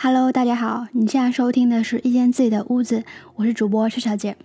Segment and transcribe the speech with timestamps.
[0.00, 3.02] Hello，大家好，你现在收听的是一间自己的屋子，
[3.34, 4.36] 我是主播邱小姐。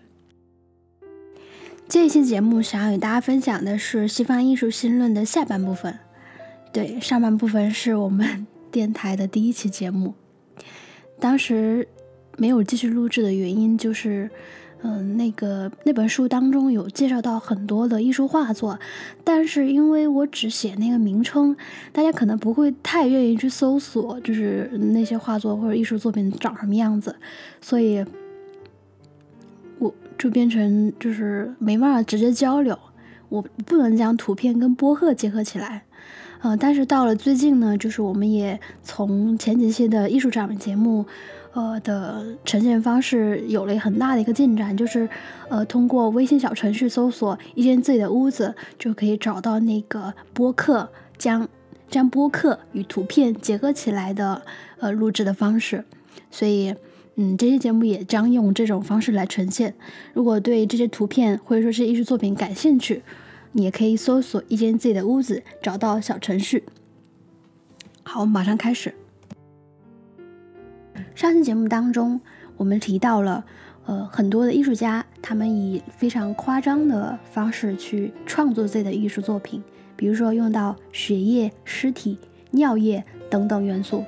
[1.88, 6.00] 这一期节目想要与大家分享的是西方艺术新论的下半部分。
[6.72, 10.16] 对，上半部分是我们电台的第一期节目，
[11.20, 11.88] 当时
[12.36, 14.32] 没有继续录制的原因就是。
[14.86, 18.78] 嗯，那个那本书当中有介绍到很多的艺术画作，
[19.24, 21.56] 但是因为我只写那个名称，
[21.94, 27.16] 大家可能不会太愿意去搜索，就是那些画作或者艺术作品长什么样子，
[27.62, 28.06] 所以
[29.80, 32.78] 我就变成就是没办法直接交流，
[33.30, 35.84] 我不能将图片跟播客结合起来。
[36.42, 41.06] 呃，但是到了最近呢，就是我们也从前几期的艺术展节目。
[41.54, 45.08] 呃的呈现方式有了很大的一个进展，就是
[45.50, 51.48] 呃通过微信小程序搜索“一间自己的屋子”，就可以找到那个播客，将
[51.90, 54.42] 将播客与图片结合起来的
[54.80, 55.86] 呃录制的方式。
[56.32, 56.74] 所以，
[57.16, 59.76] 嗯，这期节目也将用这种方式来呈现。
[60.14, 63.04] 如果对这些图片或者说是艺术作品感兴趣，
[63.52, 66.64] 你也可以搜索“一间自己的屋子”，找到小程序。
[68.02, 68.96] 好，我们马上开始。
[71.16, 72.20] 上期节目当中，
[72.58, 73.46] 我们提到了，
[73.86, 79.64] 呃，很多的艺术家，他们以非常夸张的方式去创作自己的艺术作品，
[79.96, 82.18] 比如说用到血液、尸体、
[82.52, 84.04] 尿液等等元素。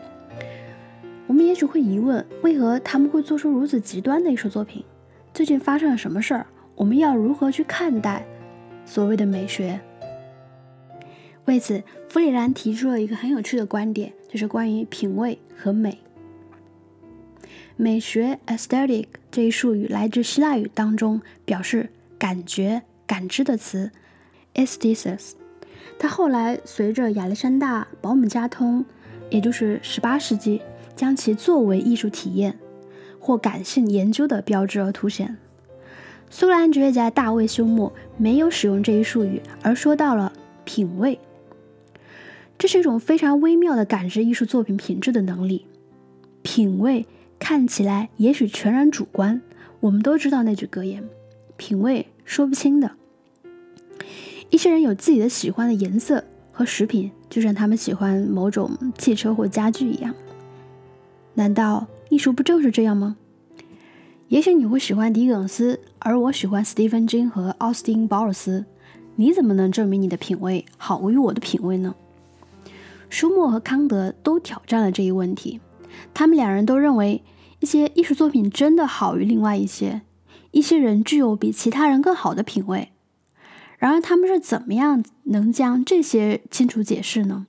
[1.27, 4.83] 我们也许会疑问，为何他们会做出如此极端的艺术作品？
[5.31, 6.47] 最近发生了什么事儿？
[6.73, 8.25] 我们要如何去看待
[8.83, 9.79] 所谓的美学？
[11.45, 15.99] 为此，弗里兰提出了一个很有趣的观点，就是关于品味和美。
[17.77, 23.91] 美学 （aesthetic） 这一术语来自希腊语当中表示感觉、感知的词
[24.53, 25.33] “esthesis”。
[25.99, 28.85] 它后来随着亚历山大·保姆加通，
[29.29, 30.61] 也就是18世纪，
[30.95, 32.57] 将其作为艺术体验
[33.19, 35.35] 或感性研究的标志而凸显。
[36.29, 40.31] 苏格兰哲学家大卫·休谟没有使用这一术语，而说到了
[40.63, 41.19] 品味。
[42.57, 45.65] 这是一种非常微妙的感知艺术作品品质的能力。
[46.41, 47.05] 品味。
[47.39, 49.41] 看起来也许全然主观，
[49.79, 51.03] 我们都知道那句格言
[51.57, 52.91] ：“品味说不清的。”
[54.49, 60.13] 一些人有自己的喜欢的颜色和食品，就像他们喜欢某种汽车或家具一样。
[61.33, 63.17] 难道艺术不正是这样吗？
[64.29, 68.65] 也许你会喜欢狄更斯，而我喜欢斯蒂芬金和奥斯汀鲍尔斯。
[69.17, 71.93] 你怎么能证明你的品味好于我的品味呢？
[73.09, 75.59] 舒默和康德都挑战了这一问题，
[76.13, 77.23] 他们两人都认为。
[77.61, 80.01] 一些艺术作品真的好于另外一些，
[80.51, 82.91] 一些人具有比其他人更好的品味。
[83.79, 87.47] 然而，他们是怎么样能将这些清楚解释呢？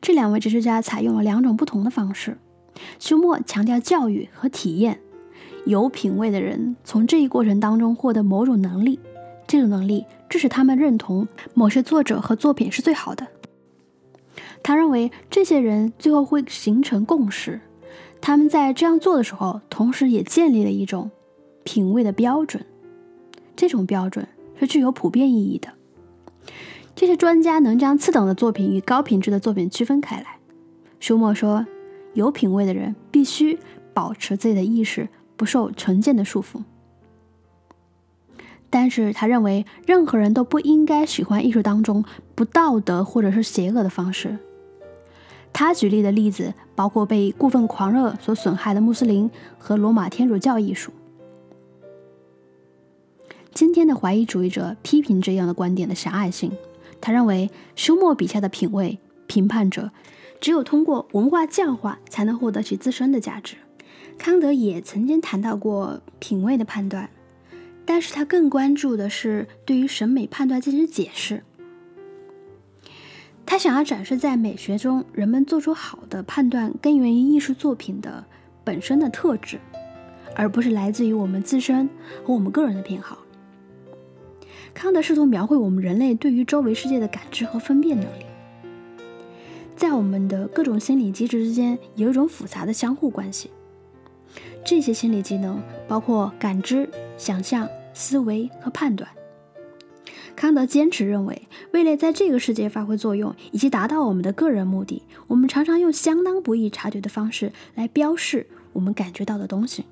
[0.00, 2.38] 这两位哲学家采用了两种不同的方式。
[2.98, 5.00] 休谟强调教育和体验，
[5.66, 8.98] 有品味的人从这一过程当中获得某种能力，
[9.46, 13.26] 这种能力致使他们认同某些作者和作品是最好的。
[14.62, 17.60] 他认为这些人最后会形成共识，
[18.20, 21.10] 他们在这样做的时候，同时也建立了一种
[21.64, 22.64] 品味的标准。
[23.56, 25.68] 这种标准是具有普遍意义的。
[26.94, 30.38] 这些专家能将次等的作品与高品质的作品区分开来。
[31.00, 31.66] 舒默说
[32.14, 33.58] ：“有品味的人必须
[33.94, 36.62] 保持自己的意识不受成见的束缚。”
[38.70, 42.04] 但是他认为，任何人都不应该喜欢艺术当中
[42.34, 44.38] 不道德或者是邪恶的方式。
[45.52, 49.28] 他举例的例子包括被过分狂热所损害的穆斯林
[49.58, 50.92] 和罗马天主教艺术。
[53.52, 56.52] 今天的怀疑主义者批评这样的观点的狭隘性。
[57.00, 59.90] 他认为，休谟笔下的品味评判者，
[60.40, 63.56] 只有通过文化教化才能获得其自身的价值。
[64.16, 67.10] 康德也曾经谈到过品味的判断，
[67.84, 71.44] 但是他更关注的是对于审美判断进行解释。
[73.50, 78.22] 他想要展示，在美学中，人们做出好的判断根源于艺术作品的
[78.62, 79.58] 本身的特质，
[80.36, 81.88] 而不是来自于我们自身
[82.22, 83.16] 和我们个人的偏好。
[84.74, 88.26] 康德试图描绘我们人类对于周围世界的感知和分辨能力，
[89.74, 93.50] 在我们的各种心理机制之间有一种复杂的相互关系。
[94.62, 95.58] 这些心理机能
[95.88, 96.86] 包括感知、
[97.16, 99.08] 想象、思维和判断。
[100.38, 109.86] 康德坚持认为，为了在这个世界发挥作用，以及达到我们的个人目的，我们常常用相当不易察觉的方式来标示我们感觉到的东西。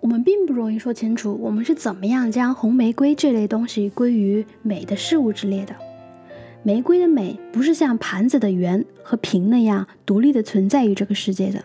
[0.00, 5.76] 我们并不容易说清楚，我们是怎么样将红玫瑰这类东西归于美的事物之列的。
[6.62, 11.62] 玫瑰的美不是像盘子的圆和平那样独立的存在于这个世界的。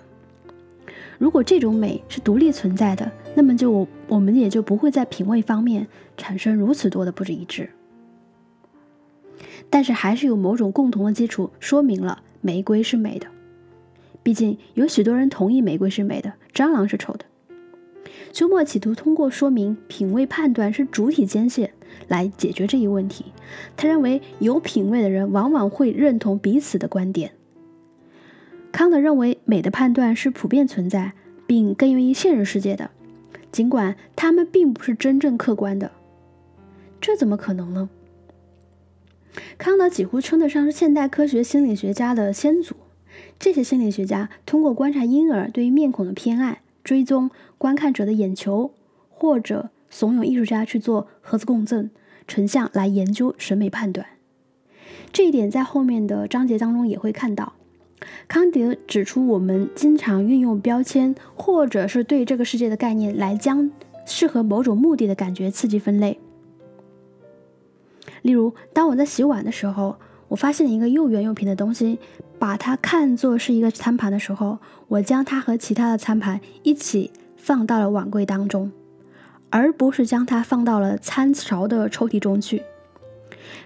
[1.18, 5.88] 如果这种美是独立存在的，那么就我我们也就不会在品味方面
[6.18, 7.70] 产生如此多的不一致。
[9.70, 13.28] 但是还是有某种共同的基础，说明了玫瑰是美的。
[14.22, 17.26] 毕竟有许多人同意玫瑰是美的，蟑螂是丑的。
[18.32, 21.72] 休谟企图通过说明品味判断是主体间线
[22.08, 23.26] 来解决这一问题。
[23.76, 27.32] 他认为有品味的人往往会认同彼此的观点。
[28.72, 31.14] 康德认为美的判断是普遍存在，
[31.46, 32.90] 并根源于现实世界的，
[33.54, 35.92] 尽管他们并不是真正客观的。
[37.00, 37.90] 这怎么可能呢？
[39.58, 42.76] 康德几乎称得上是现代科学心理学家的先祖。
[43.40, 47.30] 这些心理学家通过观察婴儿对于面孔的偏爱，追踪
[47.60, 48.74] 观看者的眼球，
[49.10, 51.92] 或者怂恿艺术家去做核磁共振
[52.28, 54.08] 成像来研究审美判断。
[55.12, 57.54] 这一点在后面的章节当中也会看到。
[58.28, 63.70] 康德指出，我们经常运用标签，或者是对这个世界的概念，来将
[64.06, 66.20] 适合某种目的的感觉刺激分类。
[68.22, 69.98] 例如，当我在洗碗的时候，
[70.30, 72.00] 我发现了一个又圆又平的东西，
[72.40, 74.58] 把它看作是一个餐盘的时候，
[74.88, 78.72] 我将它和其他的餐盘一起放到了碗柜当中，
[79.50, 82.64] 而不是将它放到了餐勺的抽屉中去。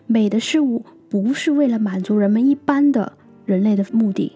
[0.05, 3.16] 美的事物不是为了满足人们一般的
[3.47, 4.33] 人类的目的。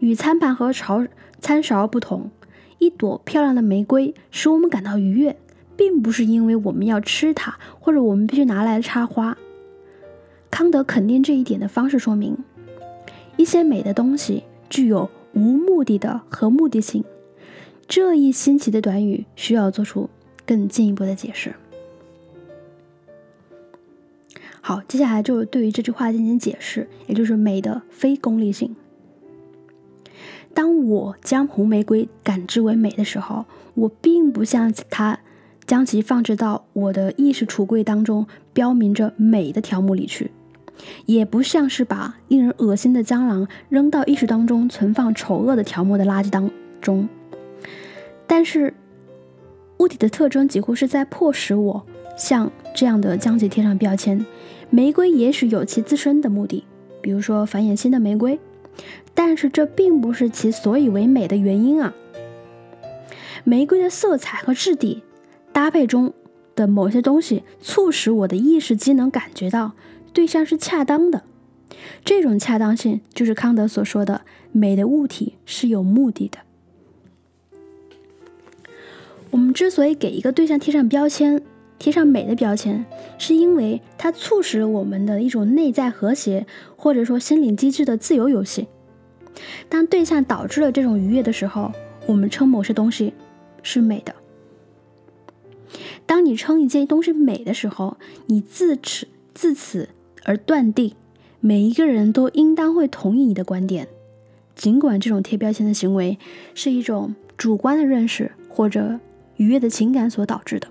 [0.00, 1.06] 与餐盘和勺
[1.38, 2.32] 餐勺不同，
[2.78, 5.36] 一朵漂亮的玫瑰使我们感到愉悦。
[5.74, 9.36] 并不是因为我们要吃它，或者我们必须拿来插花。
[10.50, 12.36] 康德肯定这一点的方式说明，
[13.36, 17.02] 一些美的东西具有无目的的和目的性。
[17.88, 20.08] 这一新奇的短语需要做出
[20.46, 21.54] 更进一步的解释。
[24.62, 28.74] 好，接下来就对于这句话进行解释，也就是美的非功利性。
[30.54, 33.44] 当我将红玫瑰感知为美的时候，
[33.74, 35.18] 我并不像它。
[35.64, 40.32] 将其放置到我的意识橱柜当中，标明着美的条目里去，
[41.06, 46.50] 也不像是把令人恶心的蟑螂扔到意识当中存放丑恶的条目的垃圾当
[46.80, 47.08] 中。
[48.26, 48.74] 但是，
[49.78, 51.86] 物体的特征几乎是在迫使我
[52.18, 54.26] 像这样的将其贴上标签。
[54.72, 56.64] 玫瑰也许有其自身的目的，
[57.00, 58.40] 比如说繁衍新的玫瑰，
[59.14, 61.94] 但是这并不是其所以为美的原因啊。
[63.44, 65.04] 玫瑰的色彩和质地。
[65.54, 66.14] 搭配中
[66.56, 69.72] 的某些东西促使我的意识机能感觉到
[70.14, 71.24] 对象是恰当的，
[72.06, 76.38] 这种恰当性就是康德所说的美的物体是有目的的。
[79.30, 81.42] 我们之所以给一个对象贴上标签，
[81.82, 82.86] 贴上美的标签，
[83.18, 86.46] 是因为它促使了我们的一种内在和谐，
[86.76, 88.68] 或者说心理机制的自由游戏。
[89.68, 91.72] 当对象导致了这种愉悦的时候，
[92.06, 93.12] 我们称某些东西
[93.64, 94.14] 是美的。
[96.06, 97.96] 当你称一件东西美的时候，
[98.26, 99.88] 你自此自此
[100.22, 100.94] 而断定，
[101.40, 103.88] 每一个人都应当会同意你的观点，
[104.54, 106.16] 尽管这种贴标签的行为
[106.54, 109.00] 是一种主观的认识或者
[109.34, 110.68] 愉悦的情感所导致的，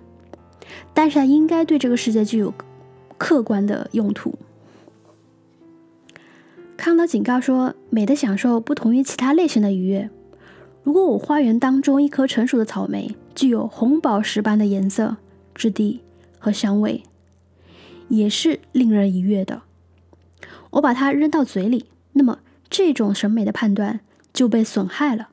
[0.94, 2.54] 但是它应该对这个世界具有
[3.18, 4.36] 客观的用途。
[6.78, 10.10] 康德警告说，美的享受不同于其他类型的愉悦。
[10.84, 15.18] 如果我花园当中一颗成熟的草莓具有红宝石般的颜色、
[15.54, 16.02] 质地
[16.40, 17.04] 和香味，
[18.08, 19.62] 也是令人愉悦的，
[20.72, 24.00] 我把它扔到嘴里，那么这种审美的判断
[24.34, 25.30] 就被损害了。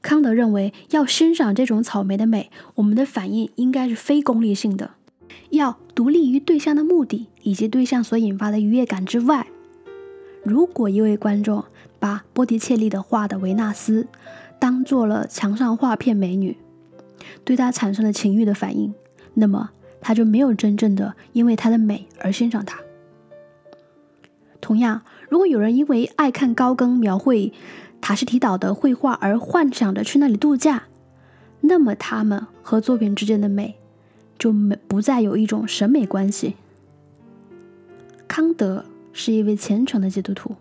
[0.00, 4.92] 康德认为，要欣赏这种草莓的美，我们的反应应该是非功利性的，
[5.50, 9.46] 要独立于对象的目的以及对象所引发的愉悦感之外。
[10.44, 11.64] 如果一位观众，
[11.98, 14.06] 把波提切利的画的维纳斯
[14.60, 16.56] 当做了墙上画片美女，
[17.44, 18.94] 对她产生了情欲的反应，
[19.34, 22.78] 那么他就没有真正的因为她的美而欣赏她。
[24.68, 27.54] 同样，如果有人因为爱看高更描绘
[28.02, 30.82] 塔什提岛的绘画而幻想着去那里度假，
[31.62, 33.76] 那么他们和作品之间的美
[34.38, 36.56] 就没不再有一种审美关系。
[38.28, 38.84] 康德
[39.14, 40.56] 是一位虔诚的基督徒。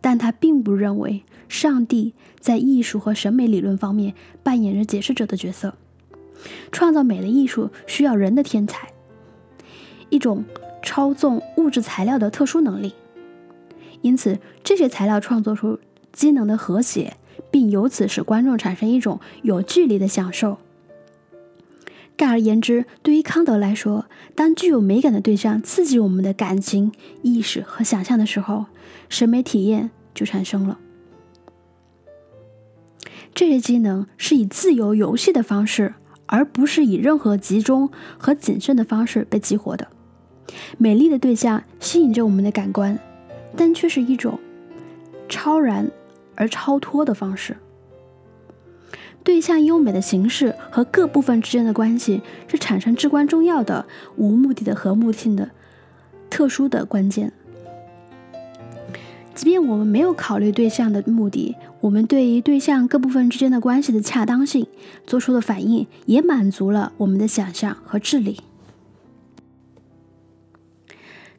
[0.00, 5.74] 但他并不认为上帝在艺术和审美理论方面扮演着解释者的角色。
[6.72, 8.88] 创造美的艺术需要人的天才，
[10.08, 10.44] 一种
[10.82, 12.94] 操纵物质材料的特殊能力。
[14.06, 15.80] 因此，这些材料创作出
[16.12, 17.16] 机能的和谐，
[17.50, 20.58] 并由此使观众产生一种有距离的享受。
[22.16, 28.66] 概而言之，对于康德来说，当具有美感的对象刺激我们的感情、意识和想象的时候，
[29.08, 30.78] 审美体验就产生了。
[33.34, 35.94] 这些机能是以自由游戏的方式，
[36.26, 39.88] 而不是以任何集中和谨慎的方式被激活的。
[40.78, 42.98] 美丽的对象吸引着我们的感官，
[43.56, 44.38] 但却是一种
[45.28, 45.90] 超然
[46.34, 47.56] 而超脱的方式。
[49.24, 53.86] 对象优美的形式和各部分之间的关系是产生至关重要的
[54.16, 55.50] 无目的的和睦性的
[56.30, 57.32] 特殊的关键。
[59.34, 64.66] 即便我们没有考虑对象的目的，我们对于对象各部分之间的关系的恰当性
[65.06, 68.40] 做出的反应，也满足了我们的想象和智力。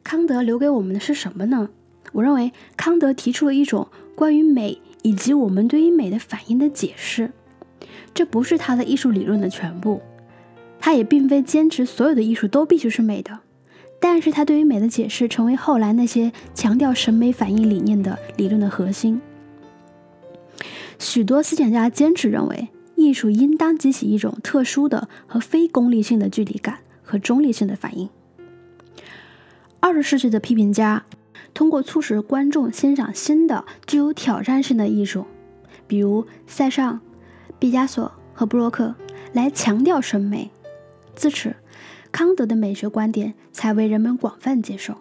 [0.04, 1.70] 康德留给我们的是什么呢？
[2.18, 7.30] 我认为康德提出了一种关于美以及我们对于美的反应的解释。
[8.12, 10.02] 这不是他的艺术理论的全部，
[10.80, 13.38] 他也并非坚持所有的艺术都必须是美的。
[14.00, 19.20] 但是他对于美的解释成为后来那些强调审美反应理念的理论的核心。
[20.98, 28.08] 许多思想家坚持认为，艺术应当激起一种特殊的和非功利性的距离感和中立性的反应。
[29.78, 31.04] 二十世纪的批评家
[31.58, 35.26] 通过促使观众欣赏新的、具有挑战性的艺术，
[35.88, 37.00] 比如塞尚。
[37.58, 38.94] 毕加索和布洛克
[39.32, 40.52] 来强调审美，
[41.16, 41.56] 自此，
[42.12, 44.98] 康德的美学观点才为人们广泛接受。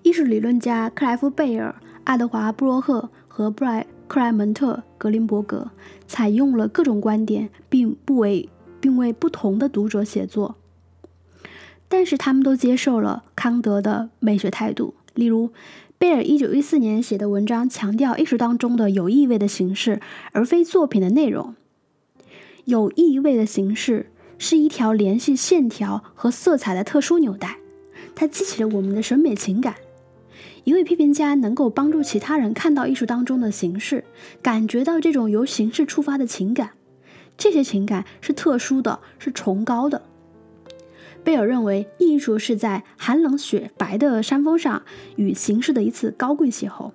[0.00, 1.74] 艺术理论家克莱夫·贝尔、
[2.04, 5.70] 爱德华·布洛克和布莱克莱门特·格林伯格
[6.06, 8.48] 采用了各种观点，并不为
[8.80, 10.56] 并为不同的读者写作，
[11.88, 14.94] 但是他们都接受了康德的美学态度。
[15.14, 15.50] 例如。
[15.98, 20.00] 贝尔一九一四年写的文章强调艺术当中的有意味的形式，
[20.32, 21.54] 而非作品的内容。
[22.64, 27.58] 有意味的形式是一条联系线条和色彩的特殊纽带，
[28.14, 29.74] 它激起了我们的审美情感。
[30.64, 34.04] 一位批评家能够帮助其他人看到艺术当中的形式，
[34.40, 36.70] 感觉到这种由形式出发的情感。
[37.36, 40.00] 这些情感是特殊的，是崇高的。
[41.22, 44.82] 贝尔认为，艺术是在寒冷雪白的山峰上
[45.16, 46.92] 与形式的一次高贵邂逅。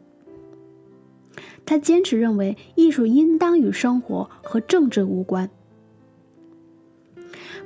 [1.65, 5.49] 他坚持认为，艺术应当与生活和政治无关。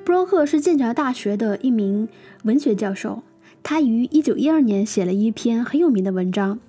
[0.06, 2.08] 布洛克是剑桥大学的一名
[2.44, 3.24] 文学教授，
[3.62, 6.60] 他于1912年写了一篇很有名的文章。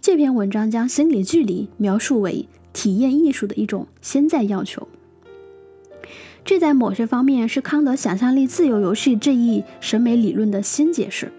[0.00, 4.86] 这篇文章将心理距离描述为体验艺术的一种先在要求。
[6.46, 11.32] 这在某些方面是康德想象力自由游戏这一审美理论的新解释。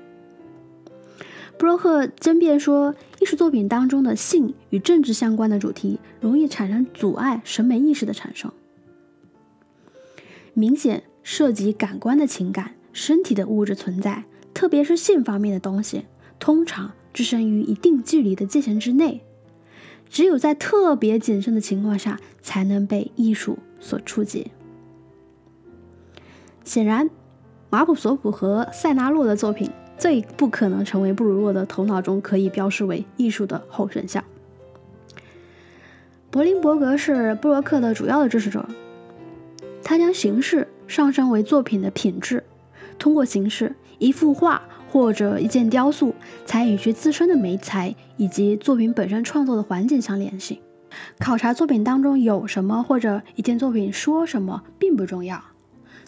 [1.58, 8.52] 布洛克争辩说，艺术作品当中的性与政治相关的主题容易产生阻碍审美意识的产生。
[10.54, 16.04] 明显涉及感官的情感、身体的物质存在，特别是性方面的东西，
[16.38, 19.22] 通常置身于一定距离的界限之内，
[20.10, 24.52] 只有在特别谨慎的情况下，才能被艺术所触及。
[26.68, 27.10] 显然，
[27.70, 34.22] 马普索普和塞纳洛的作品最不可能成为布鲁诺的头脑中可以标示为艺术的后神像。
[36.30, 38.68] 柏林伯格是布洛克的主要的支持者，
[39.82, 42.44] 他将形式上升为作品的品质，
[43.00, 46.14] 通过形式，一幅画或者一件雕塑，
[46.46, 50.62] 才与其自身的美材以及作品本身创作的环境相联系。
[51.18, 55.42] 考察作品当中有什么或者一件作品说什么并不重要。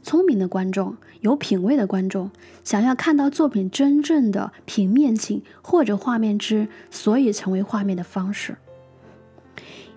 [0.10, 2.32] 聪明的观众，有品位的观众，
[2.64, 8.58] 想要看到作品真正的平面性或者画面之所以成为画面的方式。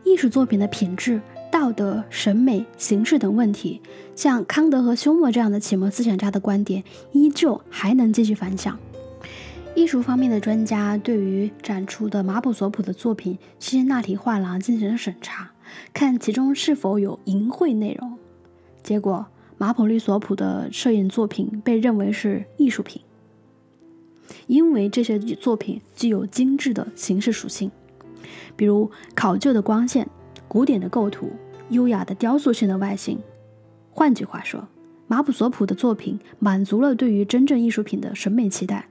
[0.05, 3.81] 艺术作品的品质、道德、审美、形式等问题，
[4.15, 8.79] 像康德和休谟这样的启蒙思想家的观点，依旧还能继续反响。
[9.75, 15.53] 艺术方面的专家对于展出的马普索普的作品《西纳提画廊》进行了审查，
[15.95, 18.19] 看其中是否有淫秽内容，
[18.83, 19.27] 结果。
[19.63, 23.01] 马普利索普的摄影作品被认为是艺术品，
[24.49, 27.71] 因为这些作品具有精致的形式属性，
[28.57, 30.09] 比如考究的光线、
[30.49, 31.31] 古典的构图、
[31.69, 33.21] 优雅的雕塑性的外形。
[33.93, 34.67] 换句话说，
[35.07, 38.89] 马普索普的作品满足了对于真正艺术品的审美期待。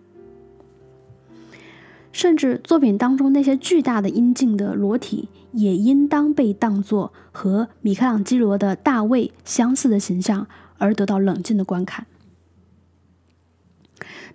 [2.14, 10.46] 甚至作品当中那些巨大的阴茎的裸体，也应当被当作和米开朗基罗的大卫相似的形象
[10.82, 12.06] 而得到冷静的观看。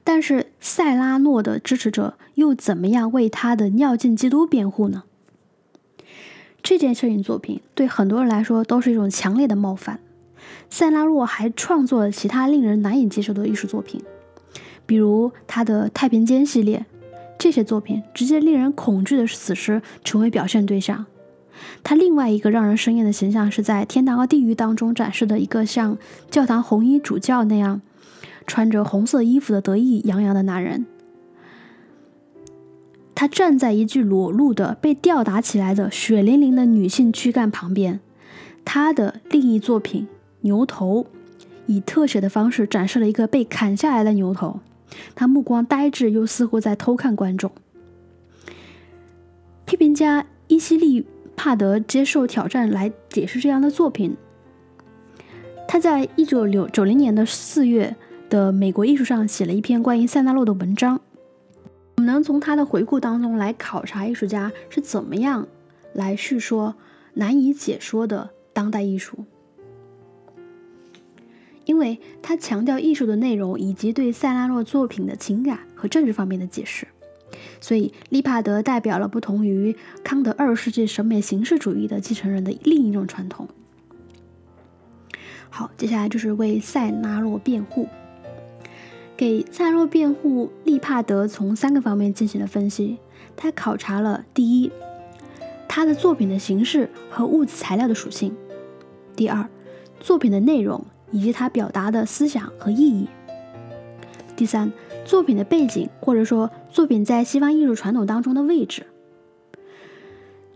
[0.02, 5.02] 但是塞拉诺的支持者又怎么样为他的尿镜基督辩护呢？
[6.62, 10.00] 这件摄影作品对很多人来说都是一种强烈的冒犯。
[10.70, 14.02] 塞拉诺还创作了其他令人难以接受的艺术作品，
[14.86, 16.86] 比如他的《太平间》系列。
[17.38, 21.04] 这些作品直接令人恐惧的死尸成为表现对象。
[21.82, 25.96] 他另外一个让人生厌的形象是在《天堂和地狱》当中展示的一个像
[26.30, 27.80] 教堂红衣主教那样
[28.46, 30.86] 穿着红色衣服的得意洋洋的男人。
[33.14, 38.00] 他站在一具裸露的、被吊打起来的血淋淋的女性躯干旁边。
[38.64, 40.02] 他的另一作品
[40.42, 41.04] 《牛头》
[41.64, 44.60] 以特写的方式展示了一个被砍下来的牛头，
[45.14, 47.50] 他目光呆滞，又似乎在偷看观众。
[49.64, 54.16] 批评家伊西利帕德接受挑战来解释这样的作品。
[55.68, 57.94] 他在一九六九零年的四月
[58.28, 61.00] 的《美国艺术》上写了一篇关于塞纳洛的文章。
[61.96, 65.46] 我们能从他的回顾当中来考察艺术家是怎么样
[65.92, 66.74] 来叙说
[67.14, 68.30] 难以解说的。
[68.56, 69.26] 当代艺术，
[71.66, 76.88] 因为他强调艺术的内容以及对塞拉诺作品的情感和政治方面的解释，
[77.60, 83.48] 所以利帕德代表了不同于康德二世纪审美形式主义的继承人的另一种传统。
[85.50, 87.88] 好，接下来就是为塞拉诺辩护。
[89.16, 92.98] 给塞拉诺辩护，利帕德从三个方面进行了分析。
[93.34, 94.70] 他考察了第一，
[95.68, 98.36] 他的作品的形式和物质材料的属性。
[99.14, 99.48] 第二，
[100.00, 103.08] 作品的内容以及它表达的思想和意义。
[104.36, 104.70] 第三，
[105.06, 108.84] 作品的背景或者说作品在西方艺术传统当中的位置。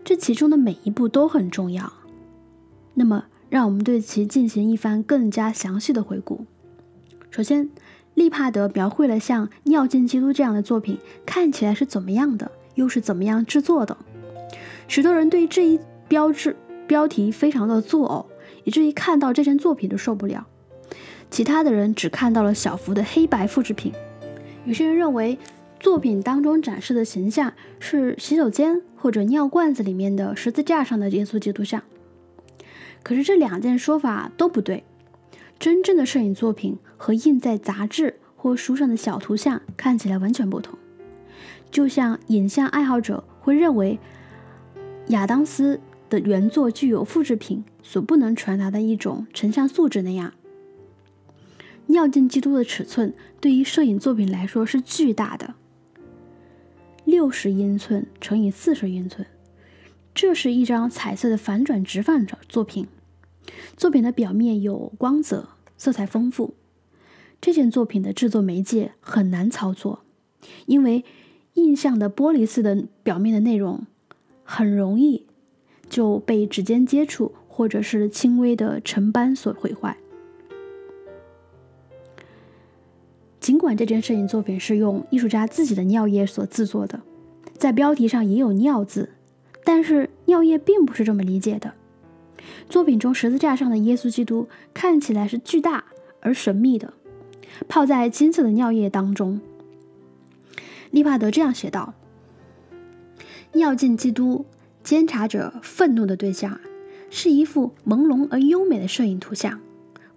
[0.04, 1.92] 这其中的每一步都很重要。
[2.94, 6.44] 那么，让我们对其进行一番更加详细的回顾。
[7.30, 7.70] 首先，
[8.14, 13.96] 利帕德描绘了像《尿浸基督》这样的作品看起来是怎么样的，又是怎么样制作的。
[14.88, 15.78] 许多人对这一
[16.08, 18.26] 标志标题非常的作呕。
[18.64, 20.46] 以至于看到这件作品都受不了。
[21.30, 23.90] 其他的人只看到了小幅的黑白复制品。
[24.64, 25.38] 有些人认为
[25.78, 31.82] 作品当中展示的形象是洗手间或者尿罐子里面的十字架上的耶稣基督像。
[33.02, 34.84] 可是这两件说法都不对。
[35.58, 40.78] 真正的摄影作品和印在杂志或书上的小图像看起来完全不同。
[41.70, 43.98] 就像影像爱好者会认为
[45.08, 45.80] 亚当斯。
[46.10, 50.34] 的原作具有复制品所不能传达的一种成像素质那样，
[51.90, 55.54] 尿镜基督的尺寸对于摄影作品来说是巨大的，
[57.04, 59.26] 六十英寸乘以四十英寸，
[60.14, 62.86] 这是一张彩色的反转直放照作品。
[63.76, 66.54] 作品的表面有光泽，色彩丰富。
[67.40, 70.04] 这件作品的制作媒介很难操作，
[70.66, 71.04] 因为
[71.54, 73.86] 印象的玻璃似的表面的内容
[74.44, 75.26] 很容易。
[75.88, 79.96] 就被指尖接触或者是轻微的尘斑所毁坏。
[83.40, 87.00] 尽管这件摄影作品是用艺术家自己的尿液所制作的，
[87.56, 89.10] 在标题上也有“尿”字，
[89.64, 91.72] 但是尿液并不是这么理解的。
[92.68, 95.84] 作品中十字架上的耶稣基督看起来是巨大
[96.20, 96.92] 而神秘的，
[97.66, 99.40] 泡在金色的尿液当中。
[100.90, 101.94] 利帕德这样写道
[103.54, 104.44] ：“尿浸基督。”
[104.82, 106.58] 监察者愤怒的对象
[107.10, 109.60] 是一幅朦胧而优美的摄影图像，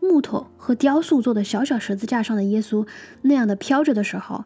[0.04, 2.86] 木头和雕塑做的小小十字架上的耶稣
[3.22, 4.44] 那样的飘着的时候，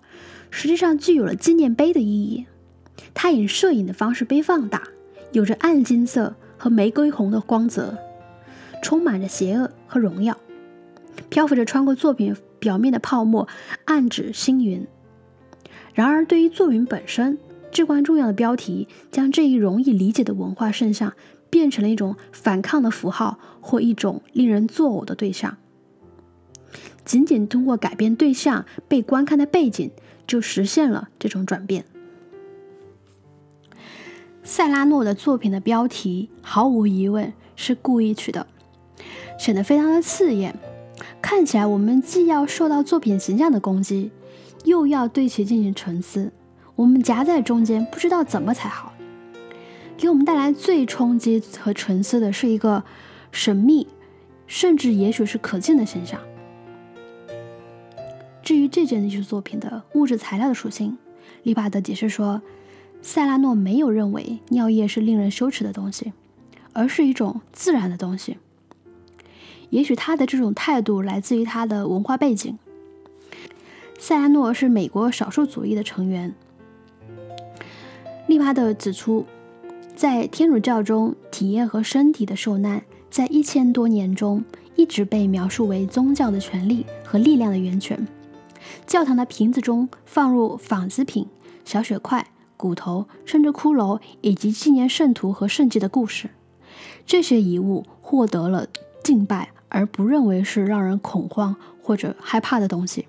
[0.52, 2.46] 实际上具有了纪念碑的意义。
[3.14, 4.84] 它以摄影的方式被放大，
[5.32, 7.98] 有着暗金色和玫瑰红的光泽，
[8.82, 10.38] 充满着邪恶和荣耀，
[11.30, 13.48] 漂浮着穿过作品表面的泡沫，
[13.86, 14.88] 暗指星云。
[15.94, 17.38] 然而，对于作品本身，
[17.72, 21.14] 至关重要的标题，将这一容易理解的文化圣像
[21.50, 25.58] 变成了一种反抗的符号，或一种令人作呕的对象。
[27.06, 29.92] 仅仅通过改变对象被观看的背景，
[30.26, 31.86] 就实现了这种转变。
[34.44, 38.48] 塞拉诺的作品的标题毫无疑问是故意取的，
[39.38, 40.56] 显得非常的刺眼。
[41.22, 44.12] 看起来我们既要受到作品形象的攻击，
[44.64, 46.32] 又要对其进行沉思。
[46.76, 48.94] 我们夹在中间，不知道怎么才好。
[49.98, 52.84] 给我们带来最冲击和沉思的是一个
[53.32, 53.88] 神秘，
[54.46, 56.22] 甚至也许是可敬的现象。
[58.44, 60.98] 至于这件艺术作品的物质材料的属性，
[61.44, 62.42] 利巴德解释说，
[63.02, 66.14] 塞拉诺没有认为尿液是令人羞耻的东西，
[66.74, 68.38] 而是一种自然的东西。
[69.72, 72.58] 也许他的这种态度来自于他的文化背景。
[74.00, 76.34] 塞拉诺是美国少数族裔的成员。
[78.28, 79.26] 利巴德指出，
[79.98, 88.08] 在天主教中，体液和身体的受难，在一千多年中一直被描述为宗教的权利和力量的源泉。
[88.86, 91.26] 教堂的瓶子中放入纺织品、
[91.66, 96.30] 小雪块、骨头，甚至骷髅，以及纪念圣徒和圣迹的故事。
[97.08, 98.68] 这些遗物获得了
[99.04, 103.08] 敬拜，而不认为是让人恐慌或者害怕的东西。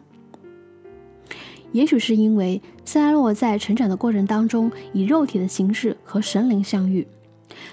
[1.72, 7.06] 也许是因为塞拉洛在成长的过程当中以肉体的形式和神灵相遇，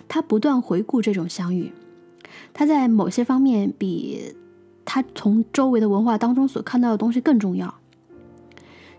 [0.08, 1.72] 他不断回顾这种相遇，
[2.54, 4.36] 他在某些方面比
[4.84, 7.74] 他从周围的文化当中所看到的东西更重要。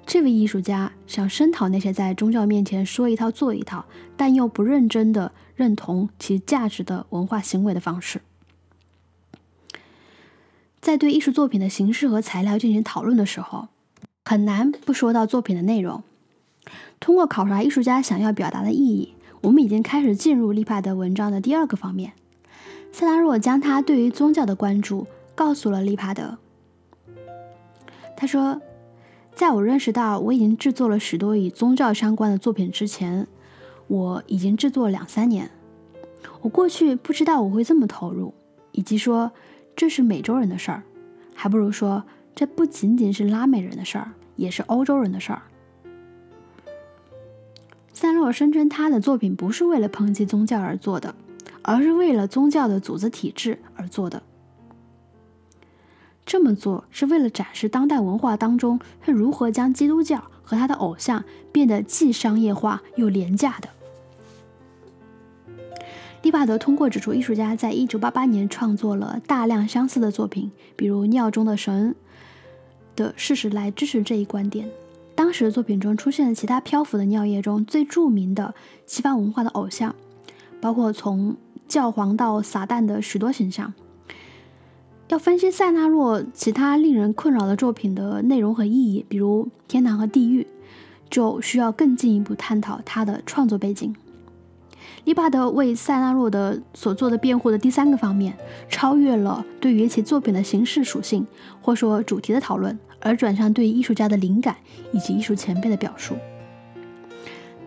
[0.06, 3.84] 这位艺术家想声讨那些在宗教面前说一套做一套，
[4.16, 8.20] 但又不认真的认同其价值的文化行为的方式。
[10.80, 13.66] 在对艺术作品的形式和材料进行讨论的时候，
[14.28, 16.02] 很难不说到作品的内容。
[16.98, 22.12] 通过考察艺术家想要表达的意义，我们已经开始进入利帕德文章的第二个方面。
[22.90, 26.38] 塞拉若将他对于宗教的关注告诉了利帕德。
[28.16, 28.60] 他说。
[29.36, 33.26] 在我认识到我已经制作了许多与宗教相关的作品之前，
[33.86, 35.50] 我已经制作了两三年。
[36.40, 38.32] 我过去不知道我会这么投入，
[38.72, 39.30] 以及说
[39.76, 40.82] 这是美洲人的事儿，
[41.34, 42.02] 还不如说
[42.36, 45.42] 这不仅仅是拉美人的事儿，也是欧洲人的事儿。
[47.94, 51.14] 塞洛声称他的作品不是为了抨击宗教而做的，
[51.62, 54.22] 而是为了宗教的组织体制而做的。
[56.26, 63.70] 这么做是为了展示当代文化当中是如何将基督教和他的偶像变得既商业化又廉价的。
[66.20, 71.92] 利巴德通过指出艺术家在一九八八年创作了大量相似的作品，比如《尿中的神》
[72.96, 74.68] 的事实来支持这一观点。
[75.14, 78.54] 当时的作品中出现了其他漂浮的尿液中最著名的
[78.86, 79.94] 西方文化的偶像，
[80.60, 81.36] 包括从
[81.68, 83.72] 教皇到撒旦的许多形象。
[85.08, 90.46] 要分析塞纳洛其他令人困扰的作品的内容和意义，比如天堂和地狱，
[91.08, 93.94] 就需要更进一步探讨他的创作背景。
[95.06, 98.36] 利巴德为塞纳洛的所做的辩护的第三个方面，
[98.68, 101.24] 超越了对于其作品的形式属性
[101.62, 104.56] 或说主题的讨论，而转向对艺术家的灵感
[104.90, 106.16] 以及艺术前辈的表述。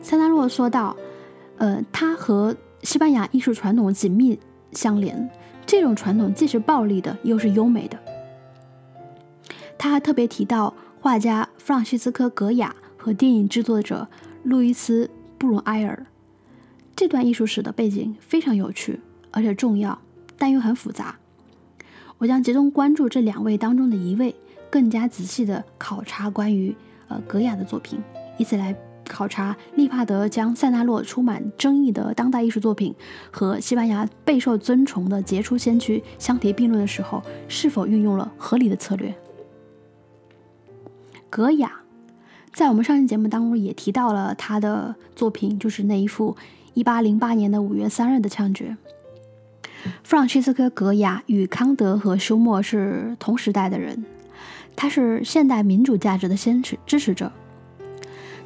[0.01, 0.97] 塞纳洛说道
[1.55, 4.37] ：“呃，他和西班牙艺术传统紧密
[4.73, 5.29] 相连。”
[5.65, 7.97] 这种传统既是暴力的，又是优美的。
[9.77, 14.09] 他还特别提到画家弗朗西斯科·格雅和电影制作者
[14.43, 15.05] 路易斯·
[15.37, 16.05] 布鲁埃尔。
[16.99, 18.99] 这段艺术史的背景非常有趣，
[19.31, 19.97] 而且重要，
[20.37, 21.15] 但又很复杂。
[22.17, 24.35] 我将集中关注这两位当中的一位，
[24.69, 26.75] 更加仔细地考察关于
[27.07, 28.01] 呃格雅的作品，
[28.37, 28.75] 以此来。
[29.07, 32.93] 考察利帕德将塞纳洛充满争议的当代艺术作品
[33.31, 39.15] 和西班牙备受尊崇的杰出先驱相提并论的时候，是否运用了合理的策略？
[41.29, 41.79] 格雅
[42.53, 46.35] 在我们上期节目当中也提到了他的作品，就是那一幅
[46.83, 48.77] 1808年的五月三日的枪决。
[50.03, 54.05] 弗朗西斯科·格雅与康德和休谟是同时代的人，
[54.75, 57.31] 他是现代民主价值的先持支持者。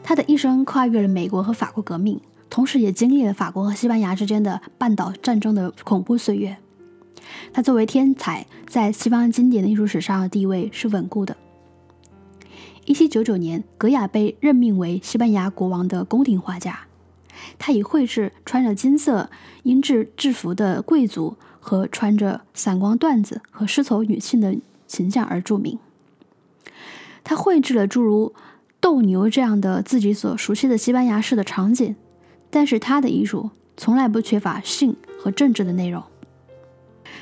[0.04, 2.20] 他的一生跨越了美国和法国革命，
[2.50, 6.58] 同时也经历了法国和西班牙之间的半岛战争的恐怖岁月。
[7.52, 11.36] 他作为天才，在西方经典的艺术史上的地位是稳固的。
[12.86, 16.82] 一七九九年，格雅被任命为西班牙国王的宫廷画家。
[17.58, 19.30] 他以绘制穿着金色
[19.64, 24.56] 英制制服的贵族和穿着散光缎子和丝绸女性的
[24.88, 25.80] 形象而著名。
[27.24, 28.34] 他绘制了诸如。
[28.84, 31.96] 斗牛这样的自己所熟悉的西班牙式的场景，
[32.50, 36.04] 但是他的艺术从来不缺乏性和政治的内容。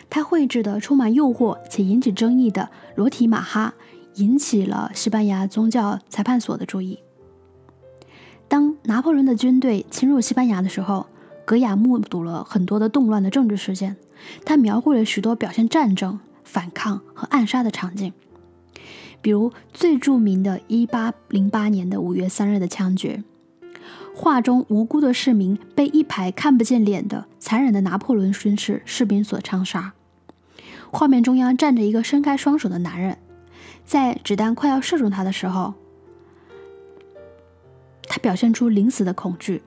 [0.09, 3.75] 他绘制的充满诱惑且引起争议的裸体马哈，
[4.15, 6.97] 引起了西班牙宗教裁判所的注意。
[8.51, 11.07] 当拿破仑的军队侵入西班牙的时候，
[11.45, 13.95] 格雅目睹了很多的动乱的政治事件，
[14.43, 18.11] 他描绘了许多表现战争、反抗和暗杀的场景。
[19.21, 23.23] 比如最著名的1808年的5月3日的枪决，
[24.13, 29.93] 画中无辜的市民被一排看不见脸的残忍的拿破仑军士士兵所枪杀。
[30.91, 33.17] 画面中央站着一个伸开双手的男人，
[33.85, 35.75] 在子弹快要射中他的时候，
[38.11, 39.63] 他表现出临死的恐惧。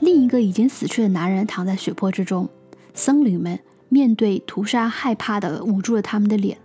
[0.00, 2.48] 另一个已经死去的男人躺在血泊之中，
[2.94, 6.58] 僧侣们面对屠杀，害怕的捂住了他们的脸。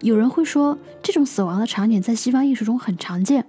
[0.00, 3.44] 有人会说，这种死亡的场景在西方艺术中很常见。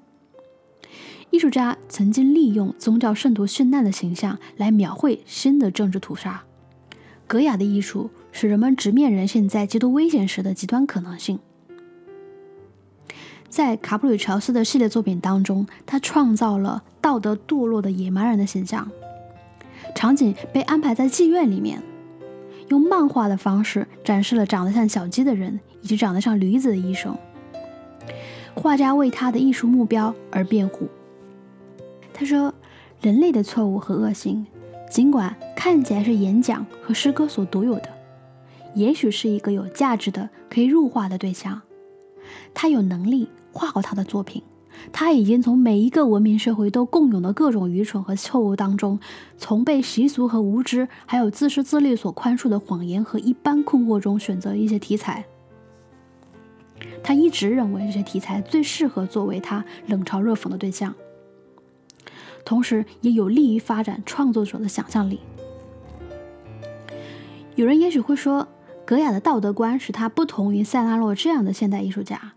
[1.30, 6.43] 艺术家曾经利用宗教圣徒殉难的形象来描绘新的政治屠杀。
[7.28, 11.39] 格雅的艺术使人们直面人性在极度危险时的极端可能性。
[13.49, 18.89] 在卡普里乔斯的系列作品当中，他创造了道德堕落的野蛮人的形象，
[19.95, 21.81] 场景被安排在妓院里面，
[22.67, 27.17] 用漫画的方式展示了长得像小鸡的人以及长得像驴子的医生。
[28.53, 30.88] 画家为他的艺术目标而辩护。
[32.13, 32.53] 他说
[32.99, 34.45] ：“人类的错误和恶行，
[34.89, 37.89] 尽管看起来是演讲和诗歌所独有的，
[38.73, 41.62] 也许是一个有价值的、可以入画的对象。
[42.54, 44.43] 他有能力。”画好他的作品，
[44.93, 49.00] 他已经从每一个文明社会都共有的各种愚蠢和错误当中，
[49.36, 55.26] 从被习俗和无知，还有自私自利所宽恕的谎言和一般困惑中选择一些题材。
[57.04, 60.93] 他一直认为这些题材最适合作为他冷嘲热讽的对象，
[62.45, 65.19] 同时也有利于发展创作者的想象力。
[67.56, 68.47] 有人也许会说，
[68.88, 72.34] 格雅的道德观使他不同于塞拉洛这样的现代艺术家，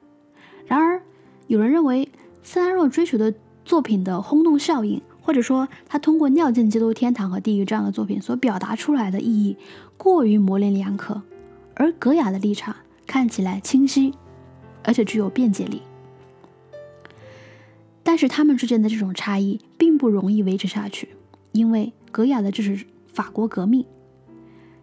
[0.67, 1.01] 然而。
[1.47, 2.09] 有人认为，
[2.45, 3.35] 塞拉洛追求的
[3.65, 9.57] 作品的轰动效应，或者说他通过《尿进基督天堂》和《地狱》这样的作品所表达出来的意义
[9.97, 11.23] 过于模棱两可，
[11.75, 14.15] 而格雅的立场看起来清晰，
[14.85, 15.83] 而且具有辩解力。
[18.05, 21.09] 但是他们之间的这种差异并不容易维持下去，
[21.51, 23.85] 因为格雅的这是法国革命，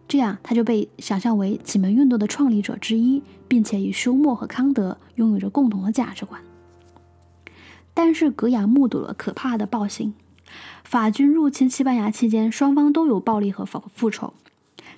[0.08, 6.42] 这样他就被想象为启蒙运动的创立者之一，并且与休谟和康德拥有着共同的价值观。
[7.94, 10.14] 但是格雅目睹了可怕的暴行，
[10.84, 14.34] 法军入侵西班牙期间，双方都有暴力和复复仇。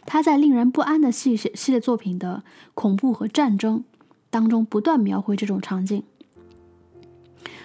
[0.06, 2.44] 他在令人不安的系列系列作品的
[2.74, 3.84] 恐怖和战争
[4.30, 6.04] 当中不断描绘这种场景。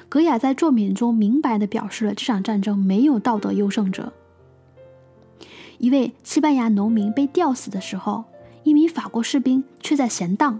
[0.09, 4.13] 格雅在作品中明白地表示了这场战争没有道德优胜者。
[5.85, 8.25] 一位西班牙农民被吊死的时候，
[8.63, 10.59] 一名法国士兵却在闲荡，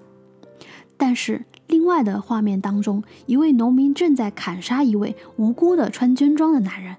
[0.99, 1.47] 但是。
[1.67, 6.97] 另外的画面当中，一位农民正在砍杀一位无辜的穿军装的男人。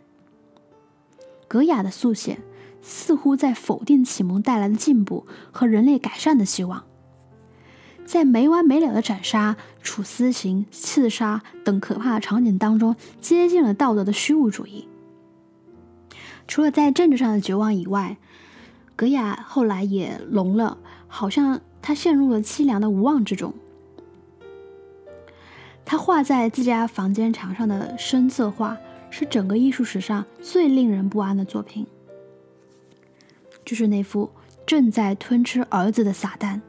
[1.48, 2.40] 格雅的速写
[2.82, 6.84] 似乎在否定启蒙带来的进步和人类改善的希望，
[8.06, 14.88] 在没完没了的斩杀、处死刑、刺杀等可怕的场景当中，接近了道德的虚无主义。
[16.48, 18.18] 除了在政治上的绝望以外，
[18.96, 20.78] 格雅后来也聋了，
[21.08, 23.54] 好像他陷入了凄凉的无望之中。
[25.84, 28.78] 他画在自家房间墙上的深色画
[29.10, 31.86] 是整个艺术史上最令人不安的作品，
[33.64, 34.32] 就是那幅
[34.66, 36.62] 正在吞吃儿子的撒旦。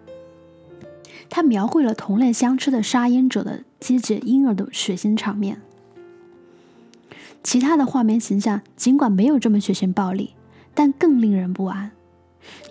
[1.28, 5.62] 他描绘了同类相吃的杀婴者的接解婴儿的血腥场面。
[7.46, 10.34] 其他的画面形象尽管没有这么血腥暴力，
[10.74, 11.92] 但更令人不安。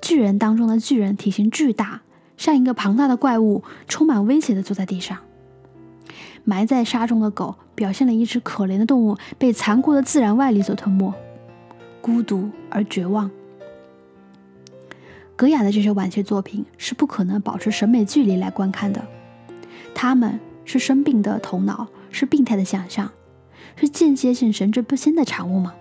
[0.01, 2.01] 巨人当中的巨人体型巨大，
[2.35, 5.17] 像一个庞大的怪物，充满威胁的坐在地上。
[6.43, 11.13] 埋在沙中的狗表现了一只可怜的动物被残酷的自然外力所吞没，
[12.01, 13.31] 孤独而绝望。
[15.37, 19.07] 格雅的这些晚期作品是不可能保持审美距离来观看的，
[19.93, 23.09] 他们是生病的头脑，是病态的想象，
[23.75, 25.73] 是间歇性神志不清的产物吗？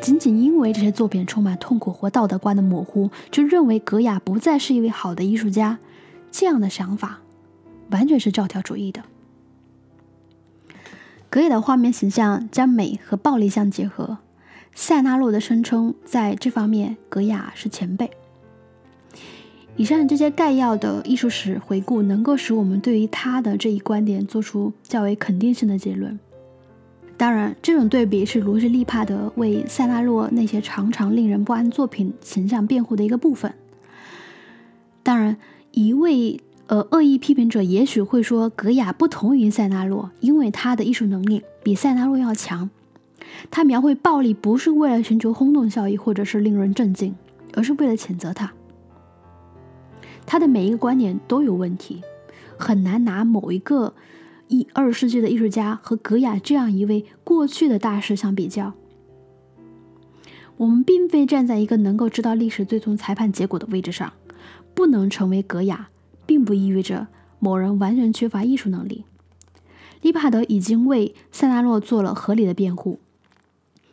[0.00, 5.78] 仅仅因为这些作品充满痛苦或道德观的模糊，就认为格雅不再是一位好的艺术家，
[6.30, 7.20] 这样的想法。
[7.90, 9.02] 完全是教条主义的。
[11.28, 14.18] 格雅的画面形象将美和暴力相结合。
[14.74, 18.10] 塞纳洛的声称在这方面，格雅是前辈。
[19.76, 26.18] 以上这些概要的艺术史回顾，能够使我们对于他的这一观点做出较为肯定性的结论。
[27.16, 33.54] 当然，这种对比是卢西利帕德为塞纳洛那些常常令人不安作品形象辩护的一个部分。
[35.02, 35.36] 当然，
[35.72, 36.40] 一位。
[36.68, 42.70] 呃，恶意批评者也许会说，格雅不同于塞纳洛，因为他的艺术能力比塞纳洛要强。
[43.50, 47.14] 他描绘暴力不是为了寻求轰动效应或者是令人震惊，
[47.52, 48.50] 而是为了谴责他。
[50.32, 52.00] 他的每一个观点都有问题，
[52.56, 53.92] 很难拿某一个
[54.48, 58.72] 一二十世纪的艺术家和格雅这样一位过去的大师相比较。
[60.56, 64.14] 我们并非站在一个能够知道历史最终裁判结果的位置上，
[64.72, 65.90] 不能成为格雅。
[66.24, 69.04] 并不意味着某人完全缺乏艺术能力。
[70.00, 73.00] 利帕德已经为塞纳洛做了合理的辩护。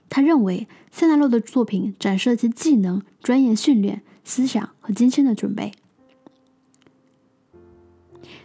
[0.07, 5.73] 他认为塞纳洛的作品展示了其技能、专业训练、思想和精心的准备。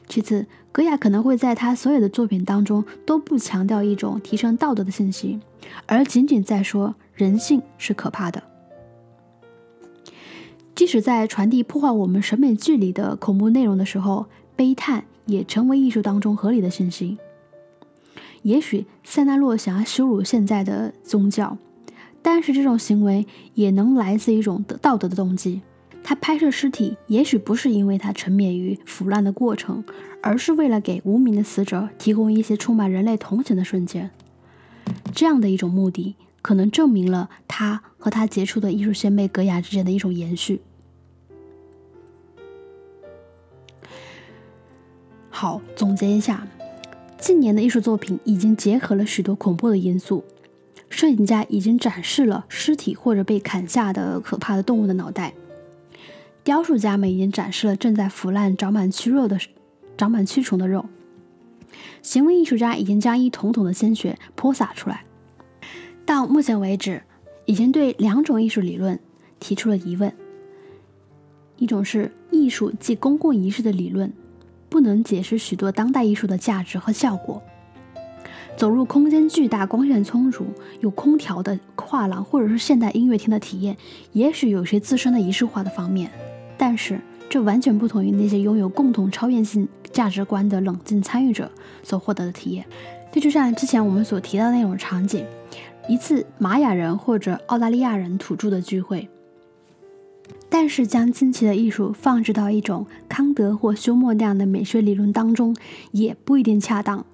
[0.07, 5.41] 其次，格雅可能会在他所有的作品当中都不强调一种提升道德的信息，
[5.87, 8.43] 而仅仅在说人性是可怕的。
[10.75, 17.17] 即使在传递破坏我们审美距离的恐怖内容的时候，悲叹也成为艺术当中合理的信息。
[18.43, 21.57] 也许塞纳洛想要羞辱现在的宗教，
[22.21, 25.63] 但是这种行为也能来自一种道德的动机。
[26.07, 29.83] 他拍摄尸体，也许不是因为他沉湎于腐烂的过程，
[30.23, 34.11] 而是为了给无名的死者提供一些充满人类同情的瞬间。
[35.15, 40.61] 这样的一种目的，可能证明了他和他杰出的艺术先辈格雅之间的一种延续。
[45.31, 46.47] 好，总结一下，
[47.19, 50.23] 近年的艺术作品已经结合了许多恐怖的因素。
[50.91, 55.33] 摄影家已经展示了尸体或者被砍下的可怕的动物的脑袋。
[56.45, 59.39] 雕塑家们已经展示了正在腐烂、长满蛆肉的、
[59.97, 60.85] 长满蛆虫的肉。
[62.03, 65.05] 行为艺术家已经将一桶桶的鲜血泼洒出来。
[66.05, 67.03] 到目前为止，
[67.47, 69.01] 已经对两种艺术理论
[69.41, 70.13] 提出了疑问：
[71.57, 74.13] 一种是艺术即公共仪式的理论，
[74.69, 77.43] 不能解释许多当代艺术的价值和效果。
[78.55, 80.45] 走入空间巨大、光线充足、
[80.81, 83.79] 有空调的画廊，或者是现代音乐厅的体验，
[84.13, 86.11] 也许有些自身的仪式化的方面。
[86.57, 91.51] 但是，这完全不同于那些拥有共同超越性价值观的冷静参与者
[91.83, 92.65] 所获得的体验。
[93.13, 95.25] 这就像之前我们所提到的那种场景：
[95.89, 99.09] 一次玛雅人或者澳大利亚人土著的聚会。
[100.49, 105.57] 但是，将惊奇的艺术放置到一种康德或休谟那样的美学理论当中，
[105.91, 107.05] 也不一定恰当，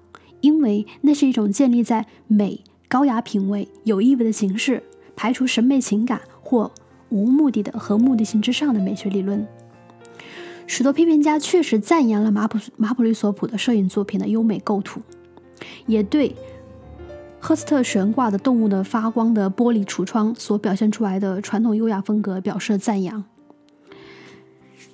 [0.41, 4.83] 因为那是一种建立在美、高雅品味、有意味的形式、
[5.15, 6.71] 排除审美情感或。
[7.11, 9.45] 无目的的和目的性之上的美学理论，
[10.65, 15.01] 许多批评家确实赞扬了马普马普吕索普的摄影作品的优美构图，
[15.85, 16.35] 也对
[17.39, 23.23] 赫斯特悬挂的动物的发光的玻璃橱窗所表现出来的传统优雅风格表示了赞扬。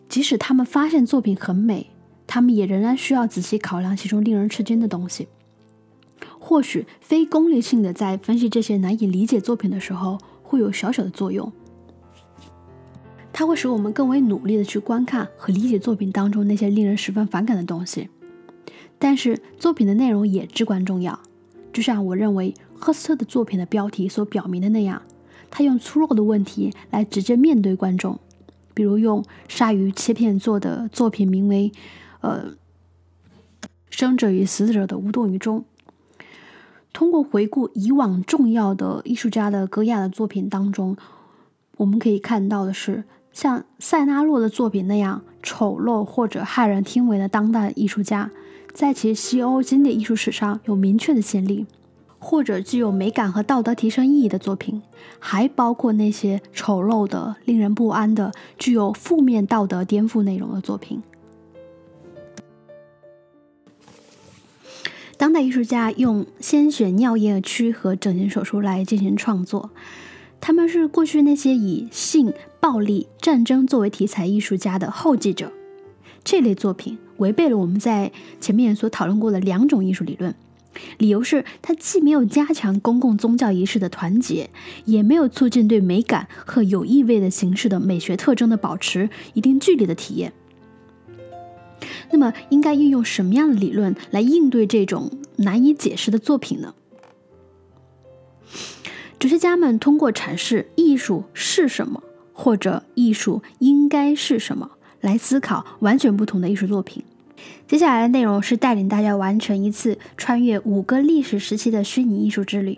[0.10, 1.92] 即使他们发现作品很美，
[2.26, 5.28] 他们也仍然需要仔细考量其中令人吃惊的东西。
[6.40, 11.52] 或许非功利性的在分析这些难以理解作品的时候，会有小小的作用。
[13.40, 18.10] 它会使我们更为努力的去观看和理解作品当中那些令人十分反感的东西，
[18.98, 21.20] 但是作品的内容也至关重要。
[21.72, 25.04] 就像我认为赫斯特的作品的标题所表明的那样，
[25.52, 28.20] 他用粗陋的问题来直接面对观众，
[28.74, 31.72] 比如用鲨鱼切片做的作品名为
[32.22, 32.56] “呃，
[33.92, 35.64] 生者与死者的无动于衷”。
[36.92, 40.98] 通过回顾以往重要的艺术家的戈亚的作品当中，
[41.76, 43.04] 我们可以看到的是。
[43.38, 48.32] 像塞纳洛的作品那样丑陋或者骇人听闻的当代艺术家，
[48.74, 51.68] 在其西欧经典艺术史上有明确的先例；
[52.18, 54.82] 或者具有美感和道德提升意义的作品，
[55.20, 61.04] 还包括那些丑陋的、令人不安的、具有负面道德颠覆内容的作品。
[65.16, 69.70] 当代艺术家用鲜血、尿液区和整形手术来进行创作。
[70.48, 75.52] 他们是过去那些以性、暴力、战争作为题材艺术家的后继者。
[76.24, 80.34] 这类作品违背了我们在前面所讨论过的两种艺术理论，
[81.00, 84.50] 理由是它既没有加强公共宗教仪式的团结，
[84.86, 90.32] 也没有促进对美感和有意味的形式的美学特征的保持一定距离的体验。
[92.10, 96.74] 那么，应该运用什么样的理论来应对这种难以解释的作品呢？
[99.20, 102.04] 哲学家们通过阐释艺术是什么，
[102.34, 104.70] 或者艺术应该是什么，
[105.02, 107.04] 来思考完全不同的艺术作品。
[107.68, 112.78] 接下来的内容是带领大家完成一次穿越五个历史时期的虚拟艺术之旅，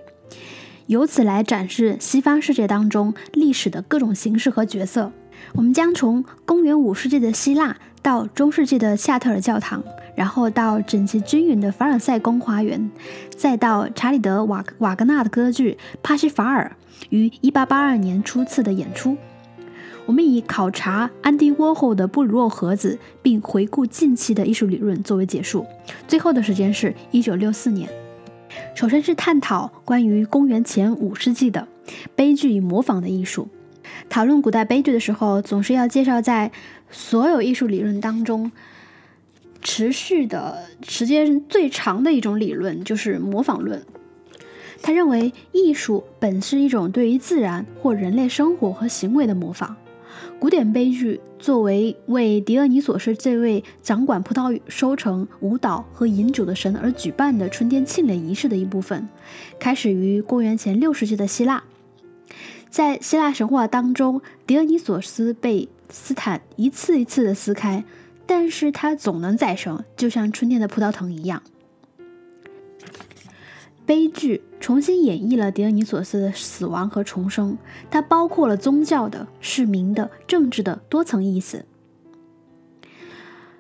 [0.88, 5.12] 由此来展示西方世界当中历史的各种形式和角色。
[5.56, 9.84] 我们将从公元五世纪的希腊到中世纪的夏特尔教堂。
[10.20, 12.92] 然后到整齐均匀的凡尔赛宫花园，
[13.38, 16.76] 再到查理德瓦瓦格纳的歌剧《帕西法尔》
[17.10, 19.16] 于1882年初次的演出。
[20.06, 25.66] 我们以考察安迪沃霍的布鲁诺盒子，并回顾近期的艺术理论作为结束。
[26.06, 27.90] 最后的时间是1964年。
[28.76, 31.66] 首先是探讨关于公元前五世纪的
[32.18, 33.48] 悲剧与模仿的艺术。
[34.10, 36.52] 讨论古代悲剧的时候，总是要介绍在
[36.92, 38.52] 所有艺术理论当中。
[39.62, 43.84] 持续的时间最长的一种理论就是模仿论。
[44.82, 49.76] 他认为艺术本是一种对于自然或人类生活和行为的模仿。
[50.40, 59.10] 古典悲剧作为为狄俄尼索斯这位掌管葡萄收成、舞蹈和饮酒的神而举办的春天庆典仪式的一部分，
[59.60, 61.64] 开始于公元前六世纪的希腊。
[62.70, 67.84] 在希腊神话当中，狄俄尼索斯被斯坦一次一次的撕开，
[68.30, 71.42] 但是它总能再生，就像春天的葡萄藤一样。
[73.88, 77.58] 悲剧重新演绎了狄俄尼索斯的死亡和重生，
[77.90, 81.66] 它包括了宗教的、市民的、政治的多层意思。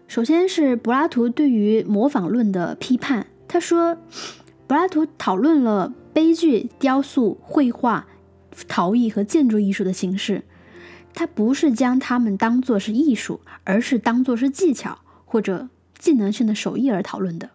[0.07, 3.97] 首先是柏拉图对于模仿论的批判，他说，
[4.67, 8.05] 柏拉图讨论了悲剧、雕塑、绘画、
[8.67, 10.43] 陶艺和建筑艺术的形式，
[11.13, 17.49] 他不是将它们当作是艺术，而是当作是技巧或者技能性的手艺而讨论的。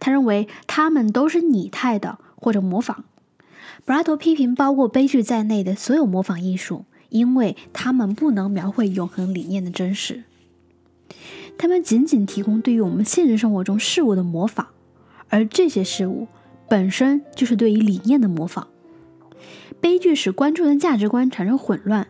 [0.00, 3.04] 他认为他们都是拟态的或者模仿。
[3.84, 10.24] 柏拉图批评包括悲剧在内的所有模仿艺术，因为他们不能描绘永恒理念的真实，
[11.58, 14.68] 他们仅仅提供对于我们现实生活中事物的模仿，
[15.28, 16.28] 而这些事物
[16.66, 18.68] 本身就是对于理念的模仿。
[19.82, 22.06] 悲剧使观众的价值观产生混乱。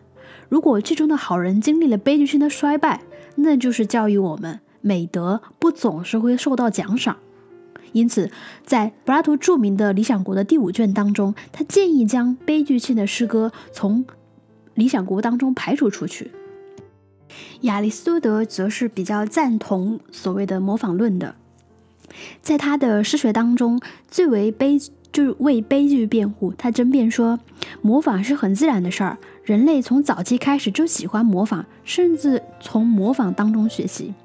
[0.49, 3.01] 如果剧中的好人经历了悲剧性的衰败，
[3.35, 7.17] 那就是教育我们美德不总是会受到奖赏。
[7.91, 8.29] 因此，
[8.65, 14.03] 在柏拉图著名的《理想国》的第五卷当中，他建议将悲剧性的诗歌从
[14.73, 16.31] 《理想国》当中排除出去。
[17.61, 21.35] 亚里士多德则是比较赞同所谓的模仿论的，
[22.41, 23.79] 在他的诗学当中，
[24.09, 24.77] 最为悲
[25.11, 26.53] 就是为悲剧辩护。
[26.57, 27.39] 他争辩说，
[27.81, 34.15] 模仿是很自然的事儿，人类从早期开始就喜欢模仿，甚至从模仿当中学习。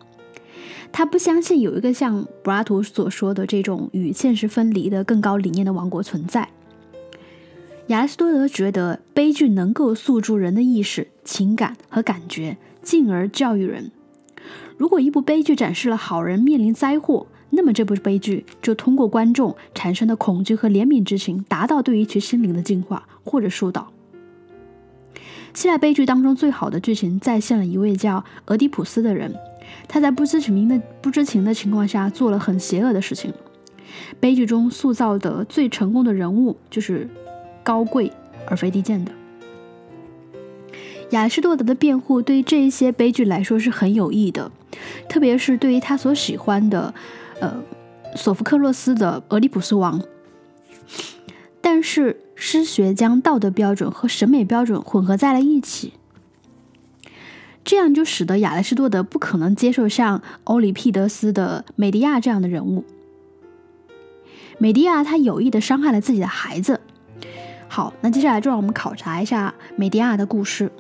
[0.91, 6.49] 他不相信有一个像柏拉图所说的这种与现实分离的更高理念的王国存在。
[7.89, 13.93] 亚里士多德觉得悲剧能够诉诸人的意识、情感和感觉，进而教育人。
[14.79, 23.93] 如果一部悲剧展示了好人面临灾祸，那么这部悲剧就通过观众产生的恐惧和怜悯之情，达到对一其心灵的净化或者疏导。
[25.55, 29.35] 希腊悲剧当中最好的剧情再现了一位叫俄狄浦斯的人。
[29.87, 33.33] 他在不知情的不知情的情况下做了很邪恶的事情。
[34.19, 37.09] 悲剧中塑造的最成功的人物就是
[37.63, 38.13] 高贵
[38.47, 39.13] 而非低贱的。
[41.11, 44.51] 亚里士多德的辩护对于这一些悲剧来说是很有益的，
[45.09, 46.95] 特别是对于他所喜欢的，
[47.41, 47.63] 呃，
[48.15, 50.01] 索福克洛斯的《俄狄浦斯王》。
[51.61, 55.93] 但是诗学将道德标准和审美标准混合在了一起。
[57.63, 62.87] 这样就使得亚里士多德不可能接受像欧里庇得斯的美狄亚这样的人物。
[64.57, 66.81] 美狄亚他有意的伤害了自己的孩子。
[67.69, 70.73] 好，那接下来就让我们考察一下美狄亚的故事。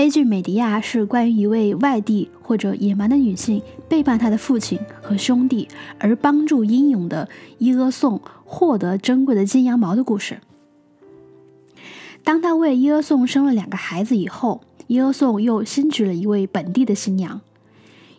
[0.00, 7.28] 悲剧《美狄亚》是关于一位外地或者野蛮的女性背叛她的父亲和兄弟，而帮助英勇的
[7.58, 10.38] 伊俄宋获得珍贵的金羊毛的故事。
[12.24, 17.42] 当他为伊俄宋生了两个孩子以后，伊俄宋又新娶了一位本地的新娘，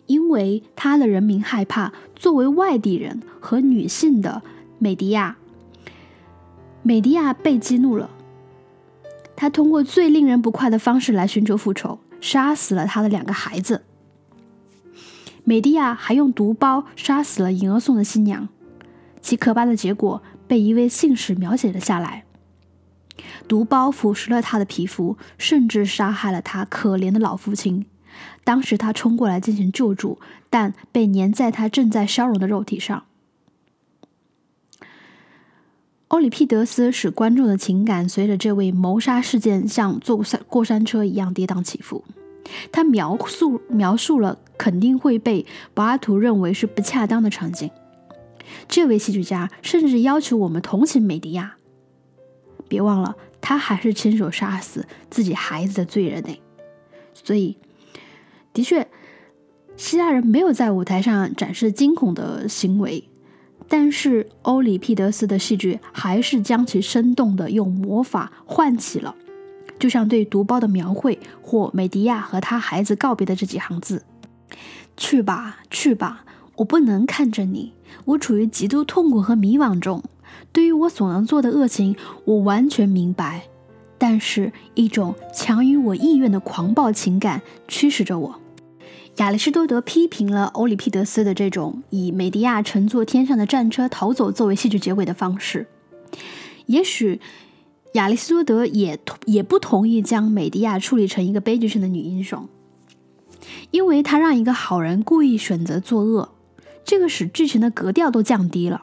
[0.06, 4.42] 因为他的人民害怕作为外地人和女性的
[4.78, 5.36] 美迪亚。
[6.84, 8.08] 美迪亚被激怒了，
[9.34, 13.82] 他通过最令人不快的方式来寻求复仇，杀死了他的两个孩子。
[15.44, 18.48] 美迪亚还用毒包杀死了银俄宋的新娘，
[19.20, 22.24] 其可怕的结果被一位信使描写了下来。
[23.48, 27.86] 毒包腐蚀了他的皮肤，甚至杀害了他可怜的老父亲。
[28.44, 30.18] 当时他冲过来进行救助，
[30.48, 33.04] 但被粘在他正在消融的肉体上。
[36.12, 42.04] 欧里庇得斯使观众的情感随着这位谋杀事件像坐过山车一样跌宕起伏。
[42.70, 47.70] 他描述描述了肯定会被柏拉图认为是不恰当的场景。
[48.68, 51.56] 这位戏剧家甚至要求我们同情美迪亚。
[52.68, 56.38] 别忘了，他还是亲手杀死自己孩子的罪人呢。
[57.14, 57.56] 所以，
[58.52, 58.86] 的确，
[59.78, 63.08] 希腊人没有在舞台上展示惊恐的行为，
[63.74, 69.14] 但是欧里庇得斯的戏剧还是将其生动的用魔法唤起了，
[69.78, 74.02] 就像对毒包的描绘或美迪亚和他孩子告别的这几行字
[74.94, 77.72] ：“去吧，去吧，我不能看着你，
[78.04, 80.02] 我处于极度痛苦和迷惘中。”
[80.52, 81.96] 对于我所能做的恶行，
[82.26, 83.44] 我完全明白，
[83.96, 88.41] 但是一种强于我意愿的狂暴情感驱使着我。
[89.16, 95.66] 亚里士多德批评了欧里庇得斯的这种以美狄亚乘坐天上的战车逃走作为戏剧结尾的方式。
[96.66, 97.20] 也许
[97.92, 102.48] 亚里士多德也也不同意将美狄亚处理成一个悲剧性的女英雄，
[103.70, 106.30] 因为他让一个好人故意选择作恶，
[106.82, 108.80] 这个使剧情的格调都降低了。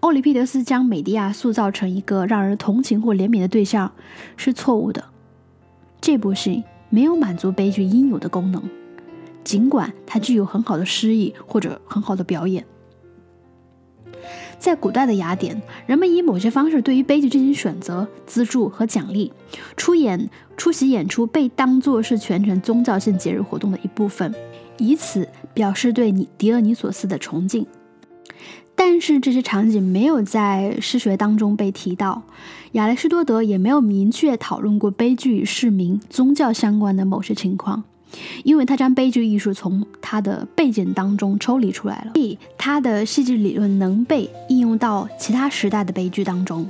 [0.00, 3.92] 欧里庇得斯将美狄亚塑造成一个让人同情或怜悯的对象
[4.36, 5.04] 是错误的。
[6.00, 8.62] 这部戏没有满足悲剧应有的功能，
[9.50, 12.64] 尽管它具有很好的诗意或者很好的表演。
[14.60, 19.32] 在古代的雅典，人们以某些方式对于悲剧进行选择、资助和奖励。
[19.76, 24.32] 出演、出席演出被当作是全程宗教性节日活动的一部分，
[24.78, 27.66] 以此表示对你狄俄尼索斯的崇敬。
[28.76, 32.22] 但是这些场景没有在诗学当中被提到，
[32.72, 37.82] 亚里士多德也没有明确讨论过悲剧与市民、宗教相关的某些情况。
[38.44, 46.68] 因为他将悲剧艺术从他的背景当中抽离出来了，所以他的戏剧理论能被应用到其他时代的悲剧当中。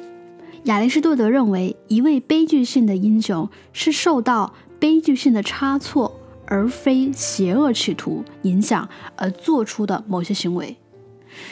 [0.65, 8.87] 亚里士多德认为，一位悲剧性的英雄是受到悲剧性的差错，而非邪恶企图影响
[9.17, 10.77] 而做出的某些行为。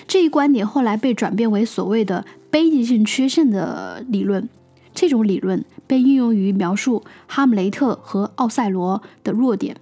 [0.06, 4.46] 这一观点后来被转变为所谓的悲剧性缺陷的理论。
[5.00, 9.76] 这种理论被运用于描述哈姆雷特和奥赛罗的弱点。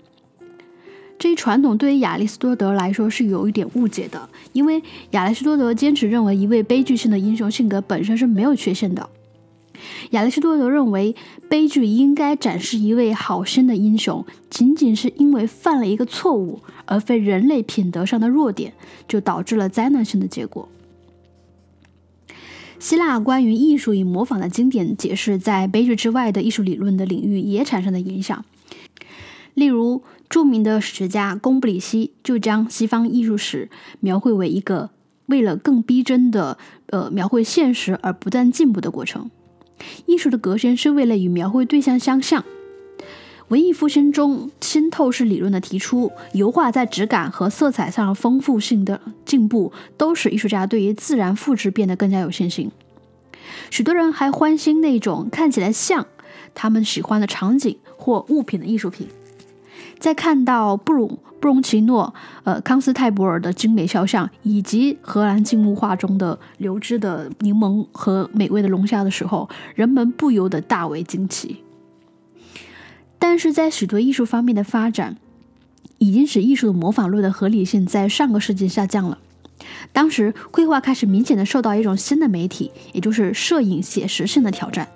[1.19, 9.09] 这一传统对于亚里士多德来说是有一点误解的，因为亚里士多德坚持认为一位悲剧性的英雄性格本身是没有缺陷的。
[10.11, 11.17] 亚里士多德认为，
[11.49, 18.75] 悲剧应该展示一位好心的英雄，仅仅是因为犯了一个错误，而非人类品德上的弱点，
[19.09, 20.69] 就导致了灾难性的结果。
[22.79, 28.45] 希腊关于艺术与模仿的经典解释，在悲剧之外的艺术理论的领域也产生了影响。
[29.55, 33.70] 例如，著名的史学家贡布里希就将西方艺术史
[34.01, 34.91] 描绘为一个
[35.27, 36.59] 为了更逼真的
[36.89, 39.31] 呃描绘现实而不断进步的过程。
[40.05, 42.45] 艺术的革新是为了与描绘对象相像。
[43.49, 52.72] 文艺复兴中新透视理论的提出，油画在质感和色彩上丰富性的进步，都使艺术家对于自然复制变得更加有信心。
[53.70, 56.07] 许多人还欢欣那种看起来像
[56.57, 59.07] 他们喜欢的场景或物品的艺术品。
[60.01, 71.62] 在看到布鲁布隆奇诺、呃康斯泰博尔的精美肖像，以及荷兰静物画中的流汁的柠檬和美味的龙虾的时候，人们不由得大为惊奇。
[73.19, 75.17] 但是在许多艺术方面的发展，
[75.99, 79.19] 已经使艺术的模仿论的合理性在上个世纪下降了。
[79.93, 84.89] 当时，绘画开始明显的受到一种新的媒体，也就是摄影写实性的挑战。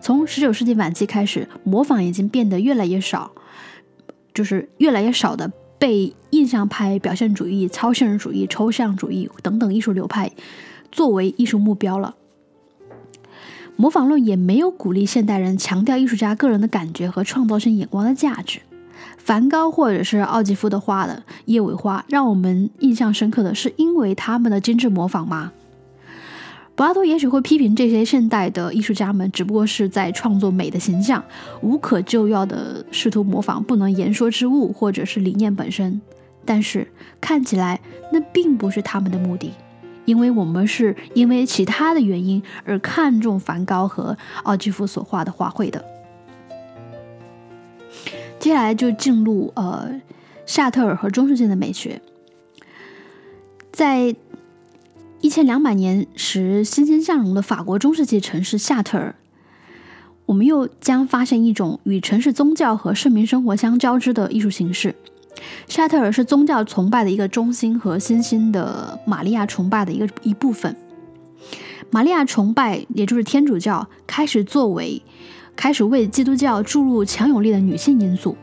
[0.00, 3.32] 从19世纪晚期开始，模仿已经变得越来越少，
[4.32, 10.30] 就是越来越少的被印象派、表现主义、超现实主义、抽象主义等等艺术流派
[10.90, 12.14] 作为艺术目标了。
[13.76, 18.60] 模仿论也没有鼓励现代人强调艺术家个人的感觉和创造性眼光的价值。
[19.16, 25.52] 梵高或者是奥吉夫的画的叶尾花，让我们印象深刻的是因为他们的精致模仿吗？
[26.74, 31.22] 柏拉图也许会批评这些现代的艺术家们，只不过是在创作美的形象，
[31.60, 36.00] 无可救药的试图模仿不能言说之物或者是理念本身。
[36.44, 36.88] 但是
[37.20, 39.52] 看起来那并不是他们的目的。
[40.04, 45.84] 因为我们是因为其他的原因而看重梵高和奥基夫所画的画绘的。
[48.38, 50.00] 接下来就进入呃
[50.44, 52.00] 夏特尔和中世纪的美学。
[53.70, 54.14] 在
[55.20, 59.14] 一千两百年时欣欣向荣的法国中世纪城市夏特尔，
[60.26, 64.96] 我们又将发现一种与城市宗教和市民生活相交织的艺术形式。
[65.68, 70.76] 沙特尔是宗教崇拜的一个中心和新兴的玛利亚崇拜的一个一部分。
[71.90, 75.02] 玛利亚崇拜，也就是天主教，开始作为
[75.54, 78.36] 开始为基督教注入强有力的女性因素。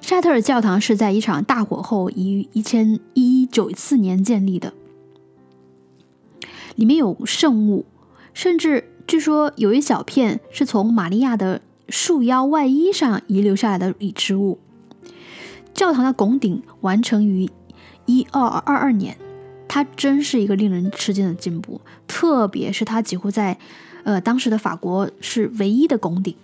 [0.00, 4.72] 沙特尔教堂是在一场大火后于一千一九四年建立的，
[6.76, 7.84] 里面有圣物，
[8.32, 14.58] 甚至据说有一小片是从玛利亚的束腰外衣上遗留下来的遗植物。
[15.78, 17.48] 教堂的拱顶完成于
[18.04, 19.16] 一二二二年，
[19.68, 23.56] 它真是一个令人吃惊的进步，特别是它几乎在，
[24.02, 26.34] 呃，当时的法国是唯一的拱顶。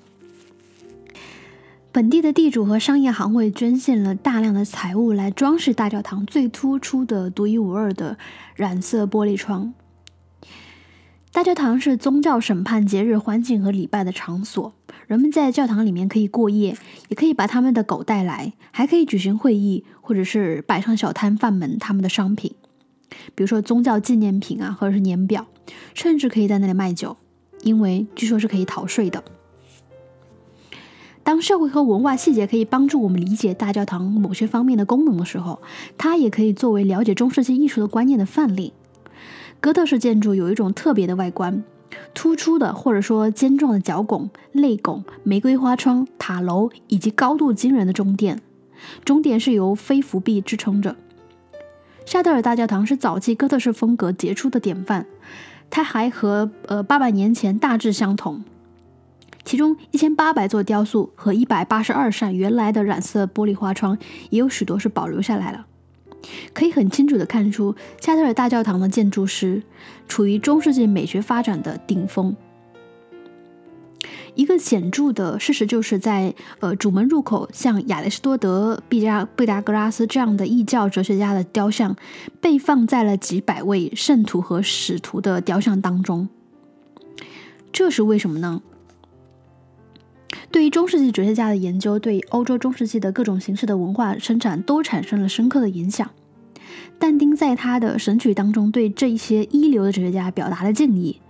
[1.91, 8.17] 本地的地主和商业行会捐献了大量的财物来装饰大教堂最突出的独一无二的
[8.55, 9.75] 染色玻璃窗。
[11.33, 14.73] 大教堂是宗教审判、节日欢庆和礼拜的场所。
[15.07, 16.77] 人们在教堂里面可以过夜，
[17.09, 22.55] 也可以把他们的狗带来，还可以举行会议，或者是摆上小摊贩们他们的商品，
[23.35, 25.47] 比如说宗教纪念品啊，或者是年表，
[25.93, 27.17] 甚至可以在那里卖酒，
[27.63, 29.23] 因为据说是可以逃税的。
[31.23, 35.63] 当社会和文化细节可以帮助我们理解大教堂某些方面的功能的时候，
[35.97, 38.75] 它也可以作为了解中世纪艺术的观念的范例。
[39.59, 41.65] 哥特式建筑有一种特别的外观，
[42.13, 48.41] 突出的或者说尖状的角拱、肋拱、玫瑰花窗、塔楼以及高度惊人的中殿。
[49.05, 50.97] 中殿是由飞浮壁支撑着。
[52.05, 55.07] 夏德尔大教堂是早期哥特式风格杰出的典范，
[55.71, 58.45] 它还和呃八百年前大致相同。
[59.45, 63.97] 其中一千八百座雕塑和一百八十二扇原来的染色玻璃花窗，
[64.31, 65.67] 也有许多是保留下来了。
[66.53, 69.63] 可以很清楚地看出，加特尔大教堂的建筑师
[70.09, 72.37] 处于中世纪美学发展的顶峰。
[74.35, 81.95] 一个显著的事实就是在呃主门入口，像亚里士多德、毕加毕达哥拉斯这样的异教哲学家的雕像，
[82.41, 86.29] 被放在了几百位圣徒和使徒的雕像当中。
[87.73, 88.61] 这是为什么呢？
[90.55, 96.09] 对于中世纪哲学家的研究，对欧洲中世纪的各种形式的文化生产都产生了深刻的影响。
[96.97, 101.21] 但丁在他的《神曲》当中对这一些一流的哲学家表达了敬意。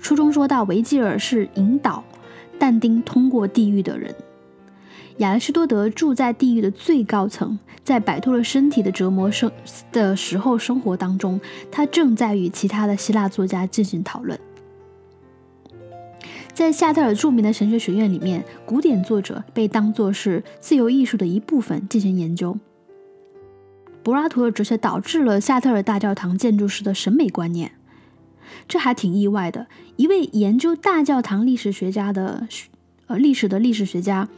[0.00, 2.04] 书中说到，维吉尔是引导
[2.58, 4.14] 但丁通过地狱的人。
[5.16, 9.50] 亚里士多德住在地狱的最高层，在摆脱了身体的折磨生
[9.92, 14.38] 的时候生活当中，他正在与其他的希腊作家进行讨论。
[16.54, 22.56] 在夏特尔著名的神学学院里面，古典作者被当作是自由艺术的一部分进行研究。
[24.04, 27.72] 柏拉图的哲学导致了夏特尔大教堂建筑师的审美观念，
[28.68, 29.66] 这还挺意外的。
[29.96, 32.46] 一位研究大教堂历史学家的
[33.08, 34.28] 呃历史的历史学家，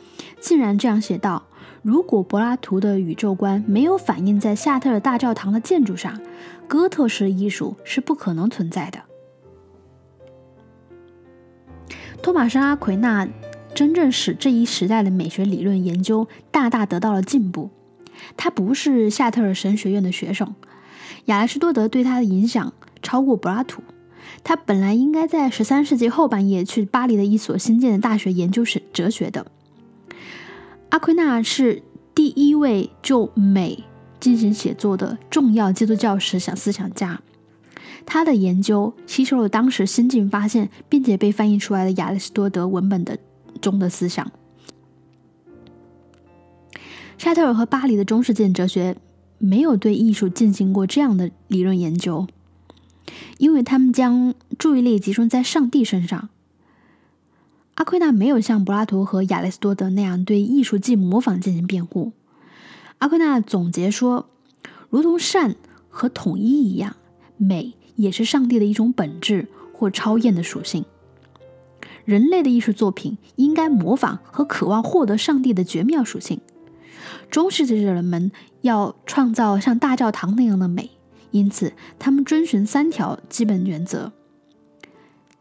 [0.41, 1.45] 竟然这样写道：
[1.83, 6.19] 如果柏拉图的宇宙观没有反映在夏特尔大教堂的建筑上，
[6.67, 9.01] 哥特式艺术是不可能存在的。
[12.27, 13.29] 托马斯·阿奎那
[13.73, 17.71] 真正使这一时代的美学理论研究大大得到了进步。
[18.37, 20.57] 他不是夏特尔神学院的学生，
[21.27, 23.81] 亚里士多德对他的影响超过柏拉图。
[24.43, 29.47] 他本来应该在十三世纪后半叶去巴黎的一所新建的大学研究神哲学的。
[30.89, 33.85] 阿奎那是第一位就美
[34.19, 37.21] 进行写作的重要基督教思想思想家。
[38.07, 43.19] 他的研究吸收了当时新近发现并且被翻译出来的亚里士多德文本的
[43.61, 44.31] 中的思想。
[47.19, 48.97] 沙特尔和巴黎的中世纪哲学
[49.39, 52.27] 没有对艺术进行过这样的理论研究，
[53.39, 56.29] 因为他们将注意力集中在上帝身上。
[57.75, 62.13] 阿奎那没有像柏拉图和亚里士多德那样对艺术既模仿进行辩护。
[62.99, 64.31] 阿奎那总结说，
[64.89, 65.57] 如同善
[65.91, 66.97] 和统一一样，
[67.37, 67.75] 美。
[67.97, 70.85] 也是上帝的一种本质或超验的属性。
[72.05, 76.41] 人类的艺术作品应该模仿和渴望获得上帝的绝妙属性。
[77.31, 78.31] 中世纪的人们
[78.61, 80.91] 要创造像大教堂那样的美，
[81.33, 84.13] 因此他们遵循三条基本原则：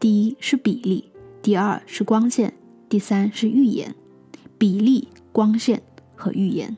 [0.00, 2.54] 第一是比例，第二是光线，
[2.88, 3.94] 第三是预言。
[4.58, 5.82] 比例、光线
[6.16, 6.76] 和预言。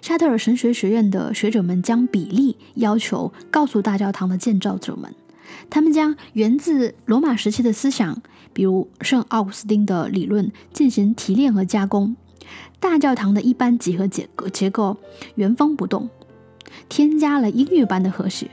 [0.00, 5.14] 沙特尔神学学院的学者们将比例要求告诉大教堂的建造者们，
[5.68, 8.22] 他们将源自罗马时期的思想，
[8.52, 12.16] 比如圣奥古斯丁的理论进行提炼和加工。
[12.80, 14.96] 大教堂的一般几何结构结构
[15.34, 16.08] 原封不动，
[16.88, 18.50] 添加了音乐般的和谐。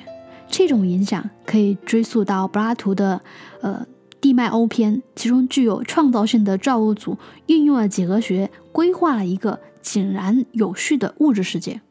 [0.50, 3.22] 这种影响可以追溯到柏拉图的
[3.62, 3.86] 呃
[4.20, 7.18] 地脉欧篇，其中具有创造性的造物主
[7.48, 9.60] 运用了几何学，规划了一个。
[9.82, 11.82] 井然有序的物质世界。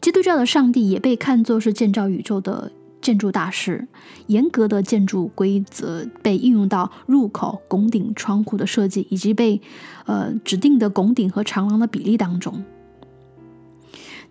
[0.00, 3.88] 基督教的上帝也被看作是建造宇宙的建筑大师。
[4.26, 9.60] 严格的建筑规则被应用到入口、拱顶、窗户的设计，以及被
[10.04, 12.64] 呃指定的拱顶和长廊的比例当中。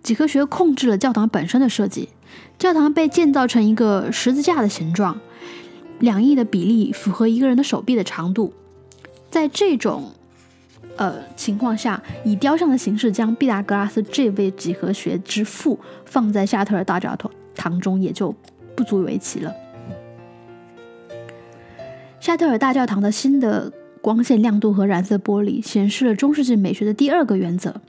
[0.04, 2.10] 几何学控制了教堂本身的设计。
[2.58, 5.20] 教堂被建造成一个十字架的形状，
[6.00, 8.54] 两翼的比例符合一个人的手臂的长度。
[9.30, 10.12] 在这种
[10.98, 17.16] 呃，情况下以雕像的形式将毕达哥拉斯这位几何学之父放在夏特尔大教
[17.54, 18.34] 堂中，也就
[18.76, 19.54] 不足为奇了。
[22.20, 23.72] 夏特尔大教堂的新的
[24.02, 27.82] 光线亮度和染色玻璃显示了中世纪美学的第二个原则。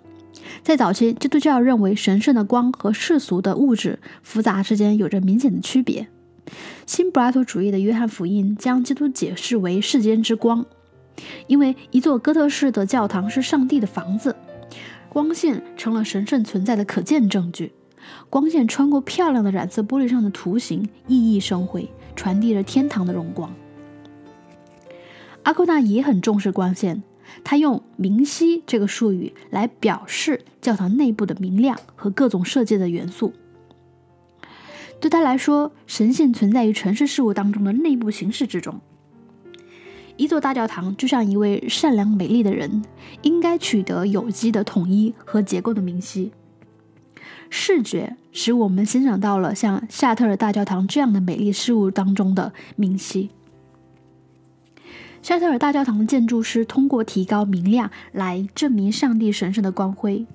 [0.62, 6.08] 在早期，基督教认为神圣的光和世俗的物质复杂之间有着明显的区别。
[6.86, 10.66] 新柏拉图主义的约翰福音将基督解释为世间之光。
[11.46, 14.36] 因为一座哥特式的教堂是上帝的房子，
[15.08, 17.72] 光线成了神圣存在的可见证据。
[18.30, 23.52] 光线穿过漂亮的染色玻璃上的图形，熠熠生辉，传递着天堂的荣光。
[25.42, 27.02] 阿库纳也很重视光线，
[27.42, 33.32] 他用“明晰”这个术语来表示教堂内部的明亮和各种设计的元素。
[35.00, 38.80] 对他来说，神性存在于城市事物当中的内部形式之中。
[40.16, 42.82] 一座大教堂就像一位善良美丽的人，
[43.22, 46.32] 应该取得有机的统一和结构的明晰。
[47.50, 53.30] 视觉使我们欣赏到了像夏特尔大教堂这样的美丽事物当中的明晰。
[55.22, 60.26] 夏特尔大教堂的建筑师通过提高明亮来证明上帝神圣的光辉。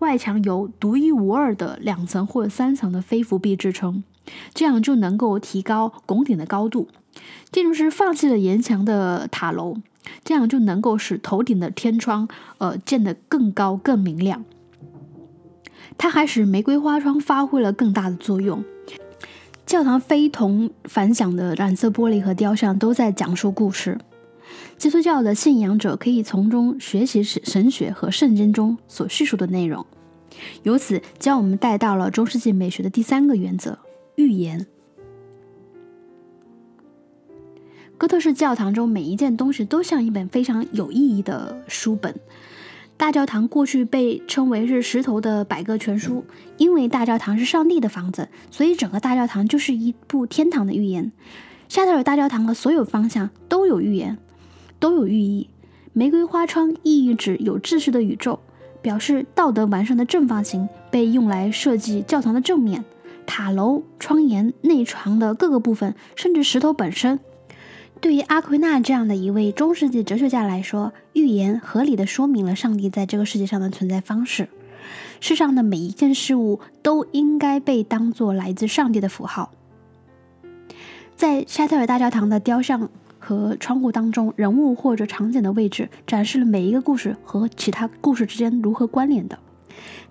[0.00, 4.02] 外墙由独一无二的两层或三层的飞浮壁支撑，
[4.52, 6.88] 这样就能够提高拱顶的高度。
[7.50, 9.76] 建筑师放弃了沿墙的塔楼，
[10.24, 14.44] 这样就能够使头顶的天窗呃建得更高更明亮。
[15.98, 18.64] 它还使玫瑰花窗发挥了更大的作用。
[19.66, 23.98] 教堂非同凡响的染色玻璃和雕像都在讲述故事。
[24.76, 29.86] 基督教的信仰者可以从中学习神神学和圣经中所叙述的内容，
[30.64, 33.78] 由此将我们带到了中世纪美学的第三个原则——
[34.16, 34.66] 预言。
[38.02, 42.12] 哥特式教堂中每一件东西都像一本非常有意义的书本。
[42.96, 46.24] 大教堂过去被称为是石头的百科全书，
[46.56, 51.12] 因为大教堂是上帝的房子，所以整个大教堂就是一部天堂的预言。
[51.68, 54.18] 夏特尔大教堂的所有方向都有预言。
[54.80, 55.48] 都有寓意。
[55.92, 58.40] 玫瑰花窗意义指有秩序的宇宙，
[58.82, 62.84] 表示道德完善的正方形被用来设计教堂的正面、
[63.26, 67.20] 塔楼、窗檐、内床的各个部分，甚至石头本身。
[68.02, 74.48] 对于阿奎那这样的一位中世纪哲学家来说，预言合理的说明了上帝在这个世界上的存在方式。
[75.20, 79.52] 世上的每一件事物都应该被当作来自上帝的符号。
[81.14, 82.90] 在沙特尔大教堂的雕像。
[83.24, 89.38] 和窗户当中人物或者场景的位置，展示了每一个故事和其他故事之间如何关联的。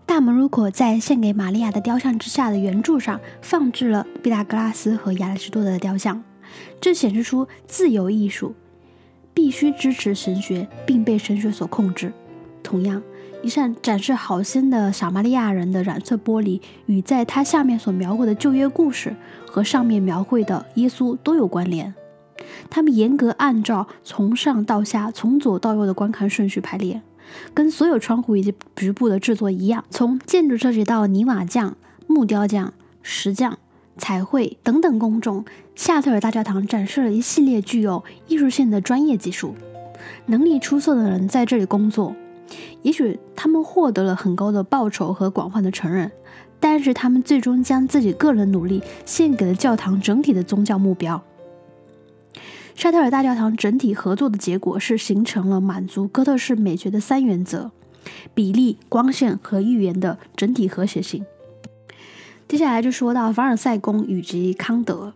[0.06, 6.24] 大门入口在献给玛利亚的雕像之下的圆柱上放置了毕达哥拉斯和亚里士多德的雕像，
[6.80, 8.56] 这显示出自由艺术
[9.34, 12.12] 必须支持神学并被神学所控制。
[12.64, 13.02] 同样，
[13.42, 21.94] 一扇展示好心的撒玛利亚人的染色玻璃，与在它下面所描绘的旧约故事和上面描绘的耶稣都有关联。
[22.70, 27.02] 他们严格按照从上到下、从左到右的观看顺序排列，
[27.54, 29.84] 跟所有窗户以及局部的制作一样。
[29.90, 31.76] 从建筑设计到泥瓦匠、
[32.08, 33.58] 木雕匠、石匠、
[33.98, 39.56] 彩绘等等工种，夏特尔大教堂展示了一系列具有艺术性的专业技术。
[40.26, 42.16] 能力出色的人在这里工作，
[42.82, 46.12] 也许他们获得了很高的报酬和广泛的承认，
[46.60, 51.24] 但是他们最终将自己个人努力献给了教堂整体的宗教目标。
[52.74, 57.72] 沙特尔大教堂整体合作的结果是形成了满足哥特式美学的三原则：
[58.34, 61.24] 比例、光线和预言的整体和谐性。
[62.52, 65.14] 接下来就说到凡尔赛宫以及康德。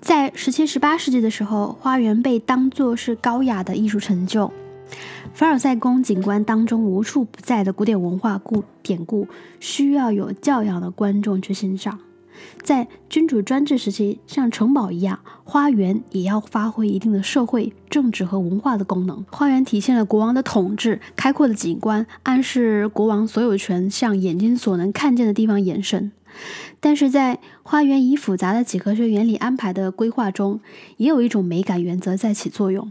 [0.00, 4.52] 在十七、十八世纪的时候，花园被当作是高雅的艺术成就。
[5.34, 9.26] 凡尔赛宫景观当中无处不在的古典文化故典故，
[9.58, 11.98] 需要有教养的观众去欣赏。
[12.62, 19.24] 在君主专制时期，像城堡一样，花园也要发挥一定的社会、政治和文化的功能。
[19.32, 26.12] 花园体现了国王的统治，开阔的景观暗示国王所有权向眼睛所能看见的地方延伸。
[26.80, 30.60] 但是在花园以复杂的几何学原理安排的规划中，
[30.96, 32.90] 也有一种美感原则在起作用。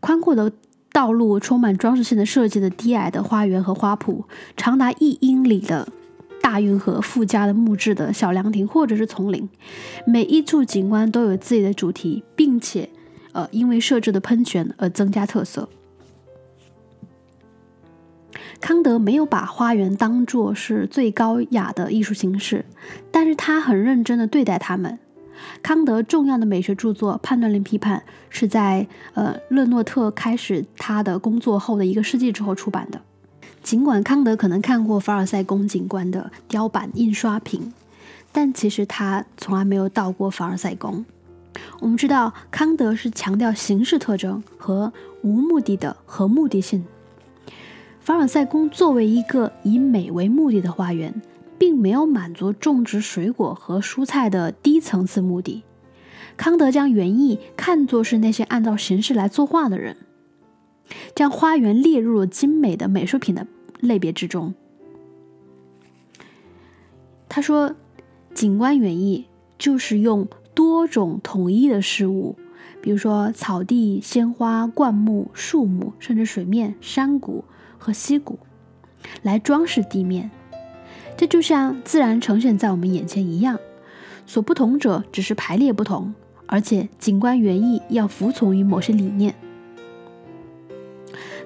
[0.00, 0.52] 宽阔的
[0.92, 4.24] 道路、充满装饰性的设计的低矮的花园和花圃，
[4.56, 5.88] 长达一英里的。
[6.42, 9.48] 大运河附加的木质的小凉亭，或者是丛林，
[10.04, 12.90] 每一处景观都有自己的主题，并且，
[13.30, 15.68] 呃，因为设置的喷泉而增加特色。
[18.62, 22.64] 康德没有把花园当作是最高雅的艺术形式，
[23.10, 25.00] 但是他很认真的对待他们。
[25.60, 27.98] 康德重要的美学著作《判断力批判》
[28.30, 33.00] 是在呃勒诺特开始他的工作后的一个世纪之后出版的。
[33.64, 37.72] 尽管康德可能看过凡尔赛宫景观的雕版印刷品，
[38.30, 41.04] 但其实他从来没有到过凡尔赛宫。
[41.80, 44.92] 我们知道，康德是强调形式特征和
[45.22, 46.84] 无目的的和目的性。
[48.02, 51.22] 凡尔赛宫作为一个以美为目的的花园，
[51.56, 55.62] 并没有满足种植水果和蔬菜的低层次目的。
[56.36, 59.96] 康德将园艺看作是那些按照形式来作画的人。
[61.14, 63.46] 将花园列入了精美的美术品的
[63.78, 64.52] 类别之中。
[67.28, 67.76] 他说
[68.34, 69.26] ：“景观园艺
[69.56, 72.36] 就是用多种统一的事物，
[72.82, 77.44] 比如说草地、鲜花、灌木、树木，甚至水面、山谷
[77.82, 78.38] 和溪谷，
[79.22, 80.30] 来装饰地面。
[81.16, 83.58] 这就像自然呈现在我们眼前一样。
[84.24, 86.14] 所不同者只是排列不同，
[86.46, 89.34] 而且景观原意要服从于某些理念。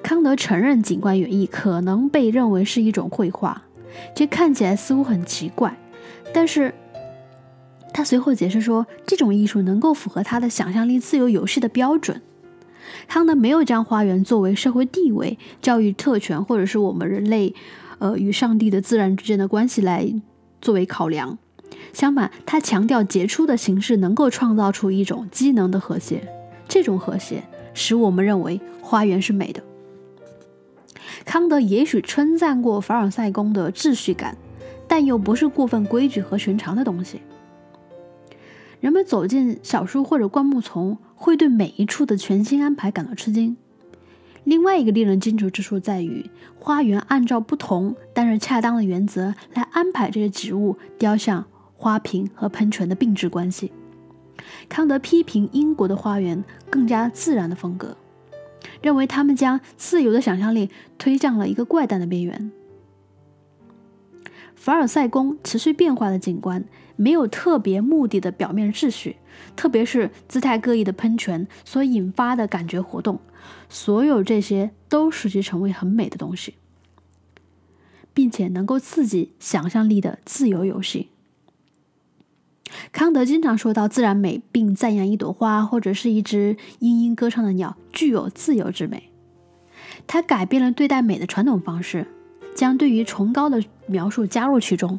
[0.02, 3.62] 康德承认景观原意可能被认为是一种绘画，
[4.14, 5.74] 这看起来似乎很奇怪，
[6.34, 6.74] 但是
[7.94, 12.20] 他随后解释说，这种艺术能够符合他的想象力自由游戏的标准。
[13.08, 17.54] 康德没有将花园作为社会地位、教育特权，或者是我们人类，
[17.98, 20.12] 呃，与上帝的自然之间的关系来
[20.60, 21.38] 作为考量。
[21.92, 26.28] 相反，他强调杰出的形式能够创造出一种机能的和谐，
[26.68, 27.42] 这种和谐
[27.74, 29.62] 使我们认为花园是美的。
[31.24, 34.36] 康德也许称赞过凡尔赛宫的秩序感，
[34.86, 37.20] 但又不是过分规矩和寻常的东西。
[38.80, 43.56] 人们走进小树或者灌木丛，会对每一处的全新安排感到吃惊。
[44.44, 53.72] 另外一个令人惊楚之处在于，花园按照不同但是恰当的原则来安排这些植物、雕像、花瓶和喷泉的并置关系。
[54.68, 57.96] 康德批评英国的花园更加自然的风格，
[58.80, 62.52] 认为他们将自由的想象力推向了一个怪诞的边缘。
[64.54, 66.64] 凡尔赛宫持续变化的景观。
[66.96, 69.16] 没有特别目的的表面秩序，
[69.54, 73.20] 特别是姿态各异的喷泉所引发的感觉活动，
[73.68, 76.54] 所有这些都使其成为很美的东西，
[78.12, 81.08] 并且能够刺激想象力的自由游戏。
[82.90, 89.10] 康德经常说到自然美，并赞扬一朵花或者是一只嘤嘤歌唱的鸟具有自由之美。
[90.06, 92.08] 他改变了对待美的传统方式，
[92.54, 94.98] 将对于崇高的描述加入其中。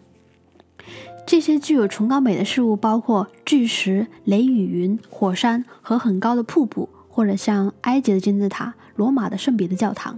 [1.28, 10.18] 这些具有崇高美的事物包括巨石、雷雨云、火山和很高的瀑布，或者像埃及的金字塔、罗马的圣彼得教堂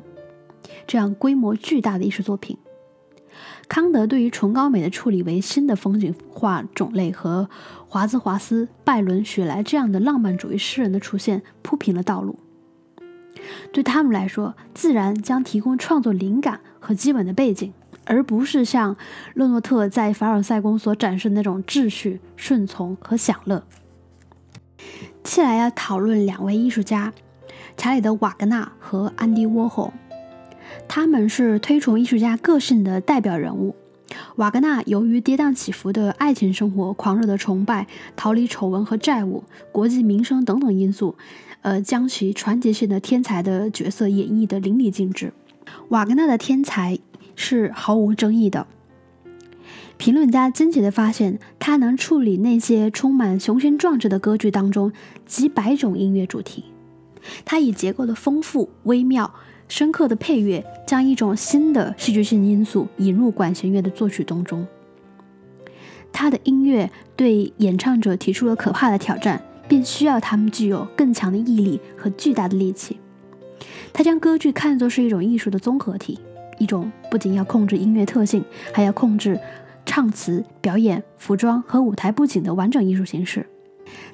[0.86, 2.56] 这样规模巨大的艺术作品。
[3.68, 7.50] 康德对于崇高美的处理为新的风景画种类，和
[7.88, 12.38] 华兹华斯、拜伦、雪莱这样的浪漫主义诗人的出现铺平了道路。
[13.74, 17.74] 对他们来说，自然将提供创作灵感和基本的背景。
[18.10, 18.98] 而不是像
[19.36, 23.64] 勒诺特在凡尔赛宫所展示的那种秩序、顺从和享乐。
[25.24, 27.14] 接下来要讨论两位艺术家，
[27.78, 29.94] 查理的瓦格纳和安迪沃霍。
[30.88, 33.76] 他们是推崇艺术家个性的代表人物。
[34.38, 37.86] 瓦格纳由于跌宕起伏的爱情生活、狂热的崇拜、
[38.16, 41.16] 逃离丑闻和债务、国际名声等等因素，
[41.62, 45.32] 呃，将其传奇性的天才的角色演绎得淋漓尽致。
[45.90, 46.98] 瓦格纳的天才。
[47.40, 48.68] 是毫无争议的。
[49.96, 54.92] 评论家惊奇地发现，他能处理那些充满雄心壮志的歌剧当中
[55.26, 56.66] 几百种音乐主题。
[57.46, 59.34] 他以结构的丰富、微妙、
[59.70, 64.68] 深刻的配乐，将一种新的戏剧性因素引入管弦乐的作曲当中。
[66.12, 73.00] 他的音乐对演唱者提出了可怕的挑战，并需要他们具有更强的毅力和巨大的力气。
[73.94, 76.20] 他将歌剧看作是一种艺术的综合体。
[76.60, 79.40] 一种不仅要控制音乐特性，还要控制
[79.86, 83.48] 唱词、表演、服装和舞台布景的完整艺术形式。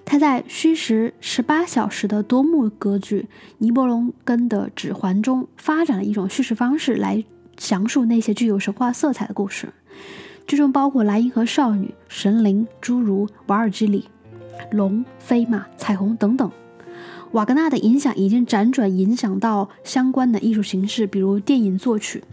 [0.05, 3.21] 他在虚实十八小时的多幕歌剧
[3.57, 7.25] 《尼伯龙根的指环》中发展了一种叙事方式，来
[7.57, 9.67] 详述那些具有神话色彩的故事。
[10.47, 14.05] 剧中包括莱茵河少女、神灵、侏儒瓦尔基里、
[14.71, 16.49] 龙、飞马、彩虹等等。
[17.31, 22.23] 瓦格纳的影响已经辗转影响到相关的艺术形式，比如电影作曲。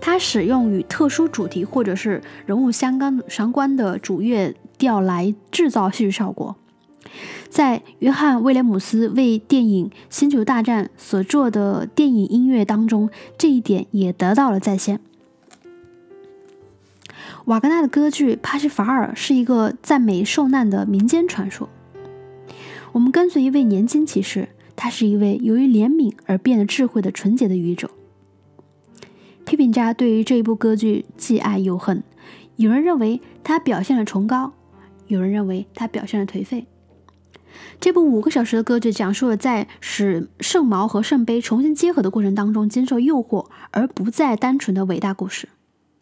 [0.00, 6.56] 他使用与特殊主题或者是人物相关相关的主乐调来制造戏剧效果。
[7.48, 13.08] 在约翰·威廉姆斯为电影《星球大战》所做的电影音乐当中，
[13.38, 15.00] 这一点也得到了再现。
[17.46, 21.68] 瓦格纳的歌剧《帕西法尔》是一个赞美受难的民间传说。
[22.92, 27.90] 我们跟随一位年轻骑士，他是一位由于怜悯而变得智慧的纯洁的愚者。
[29.46, 32.02] 批评家对于这一部歌剧既爱又恨，
[32.56, 34.52] 有人认为它表现了崇高，
[35.06, 36.66] 有人认为它表现了颓废。
[37.80, 45.48] 这部五个小时的歌剧讲述了在使圣矛和圣杯重新结合的过程当中经受诱惑，而不再单纯的伟大故事。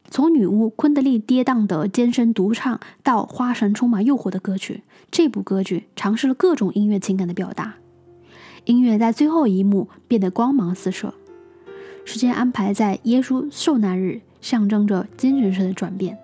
[0.08, 7.74] 从女巫昆德利跌宕的尖声独唱到花神充满诱惑的歌曲，这部歌剧尝试了各种音乐情感的表达。
[8.64, 11.12] 音乐在最后一幕变得光芒四射，
[12.04, 16.18] 时间安排在耶稣受难日，象征着精神上的转变。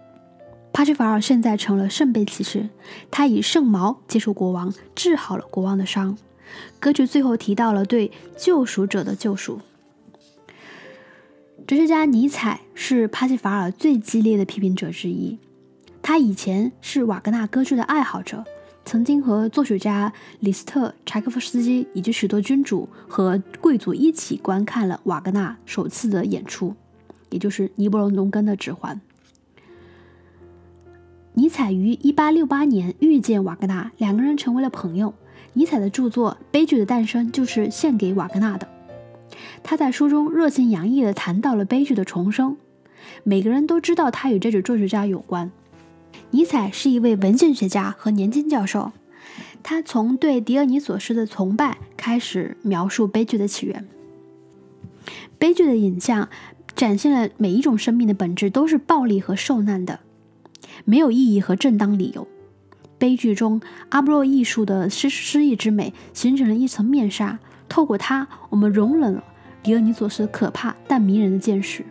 [0.72, 2.68] 帕西法尔现在成了圣杯骑士，
[3.10, 6.16] 他以圣矛接触国王，治好了国王的伤。
[6.78, 9.60] 歌剧最后提到了对救赎者的救赎。
[11.66, 15.38] 哲学家尼采是帕西法尔最激烈的批评者之一。
[16.02, 18.44] 他他以前是瓦格纳歌剧的爱好者，
[18.84, 26.74] 曾经和作曲家李斯特、柴可夫斯基以及许多君主和贵族一起观看了瓦格纳首次的演出，
[27.30, 28.96] 也就是《尼伯龙农根的指环》。
[31.34, 35.14] 尼采于1868年遇见瓦格纳，两个人成为了朋友。
[35.52, 38.68] 尼采的著作《悲剧的诞生》就是献给瓦格纳的。
[39.62, 42.56] 他在书中热情洋溢地谈到了悲剧的重生。
[43.22, 45.50] 每个人都知道他与这组作曲家有关。
[46.30, 48.92] 尼采是一位文献学家和年轻教授，
[49.62, 53.86] 他从对狄俄尼索斯的崇拜开始描述悲剧的起源。
[55.38, 56.28] 悲剧的影像
[56.76, 60.00] 展现了每一种生命的本质都是暴力和受难的，
[60.84, 62.28] 没有意义和正当理由。
[62.98, 67.38] 悲剧中阿波罗艺术的诗诗意之美形成了一层面纱，
[67.68, 69.24] 透过它，我们容忍了
[69.62, 71.84] 狄俄尼索斯可怕但迷人的见识。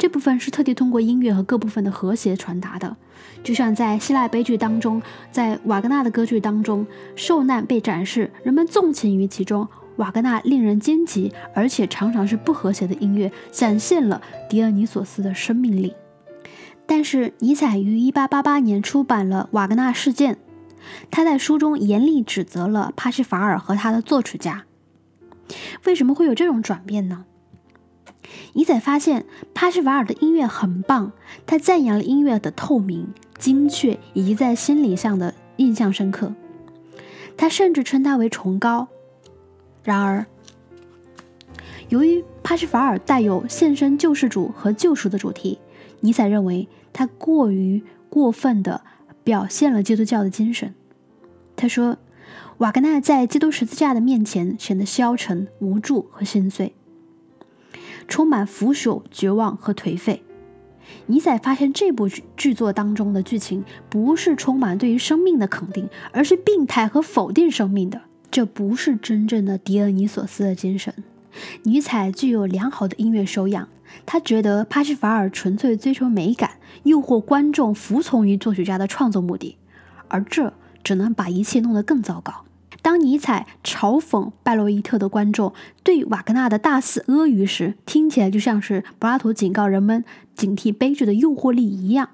[0.00, 2.96] 这部分是特地通过音乐和各部分的和谐传达的，
[3.44, 9.68] 就像在希腊悲剧当中，在瓦格纳的歌剧当中，受难被展示，人们纵情于其中。
[9.96, 15.92] 瓦格纳令人惊奇，而且常常是不和谐的音乐，展现了狄俄尼索斯的生命力。
[16.86, 20.34] 但是尼采于1888年出版了《瓦格纳事件》，
[21.10, 24.64] 他在书中严厉指责了帕西法尔和他的作曲家。
[25.84, 27.26] 为什么会有这种转变呢？
[28.52, 31.12] 尼采发现帕什瓦尔的音乐很棒，
[31.46, 33.08] 他赞扬了音乐的透明、
[33.38, 36.34] 精确以及在心理上的印象深刻。
[37.36, 38.88] 他甚至称它为崇高。
[39.82, 40.26] 然而，
[41.88, 45.58] 由于帕什法尔带有献身救世主和救赎的主题，
[46.00, 48.82] 尼采认为他过于过分地
[49.24, 50.74] 表现了基督教的精神。
[51.56, 51.96] 他说，
[52.58, 56.74] 瓦格纳在基督十字架的面前显得消沉、无助和心碎。
[58.10, 60.22] 充满腐朽、绝望和颓废。
[61.06, 68.02] 尼采发现这部剧作当中的剧情不是充满对于生命的肯定，而是病态和否定生命的。
[68.30, 70.92] 这不是真正的狄俄尼索斯的精神。
[71.62, 73.68] 尼采具有良好的音乐修养，
[74.04, 79.56] 他觉得帕西法尔纯粹追求美感，诱惑观众服从于作曲家的创作目的，
[80.08, 80.52] 而这
[80.82, 82.44] 只能把一切弄得更糟糕。
[82.82, 85.52] 当尼采嘲讽拜洛伊特的观众
[85.82, 90.04] 对瓦格纳的大肆阿谀时，听起来就像是柏拉图警告人们
[90.34, 92.10] 警惕悲剧的诱惑力一样。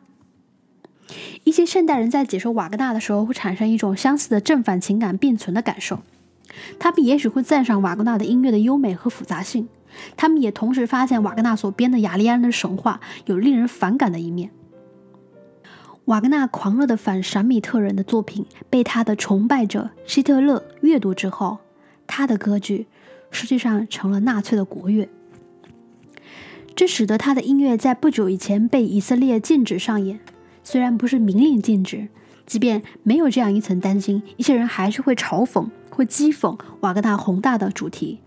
[1.44, 6.00] 一些现代人在解说瓦格纳的时候，会产生一种相似的正反情感并存的感受。
[6.78, 9.68] 他们也许会赞赏瓦格纳的音乐的优美和复杂性，
[10.16, 14.50] 他们也同时发现瓦格纳所编的雅利安的神话有令人反感的一面。
[16.06, 21.58] 瓦格纳狂热的反闪米特人的作品被他的崇拜者希特勒阅读之后，
[22.06, 22.86] 他的歌剧
[23.32, 25.08] 实际上成了纳粹的国乐。
[26.76, 30.20] 这使得他的音乐在不久以前被以色列禁止上演。
[30.62, 32.06] 虽然不是明令禁止，
[32.46, 38.20] 即便没有这样一层担心，一些人还是会嘲讽、会讥讽瓦格纳宏大的主题，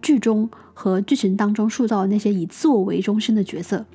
[0.00, 3.86] 剧中和剧情当中塑造那些以自我为中心的角色。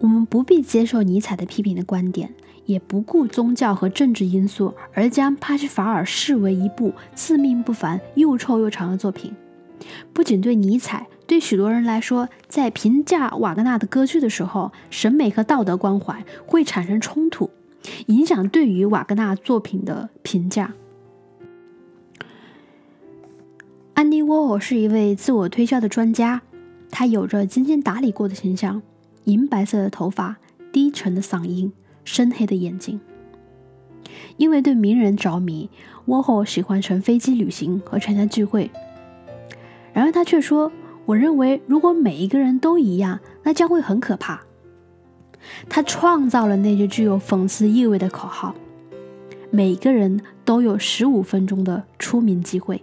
[0.00, 2.34] 我们不必接受尼采的批评的观点。
[2.64, 9.34] 也不顾宗教和政治因素，而将帕西法尔视为一部自命不凡、又臭又长的作品。
[10.12, 17.50] 不仅对尼采，对许多人来说，在评价瓦格纳的歌剧的时候，审美和道德关怀会产生冲突，
[18.06, 20.74] 影响对于瓦格纳作品的评价。
[23.94, 26.42] 安迪沃霍是一位自我推销的专家，
[26.90, 28.80] 他有着精心打理过的形象，
[29.24, 30.36] 银白色的头发，
[30.72, 31.72] 低沉的嗓音。
[32.04, 33.00] 深黑的眼睛。
[34.36, 35.70] 因为对名人着迷，
[36.06, 38.70] 沃霍喜欢乘飞机旅行和参加聚会。
[39.92, 40.72] 然而他却说
[41.06, 44.42] ：“我认为，如果每一个人都一样，那将会很可怕。”
[45.68, 48.54] 他创造了那句具有讽刺意味的口号
[49.50, 52.82] ：“每个人都有十五分钟的出名机会。”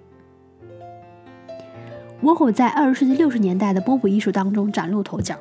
[2.21, 5.35] 沃霍在二十世纪六十年代的波普艺术当中崭露头角。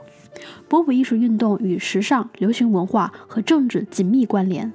[0.69, 4.73] 波普艺术运动与时尚、流行文化和政治紧密关联。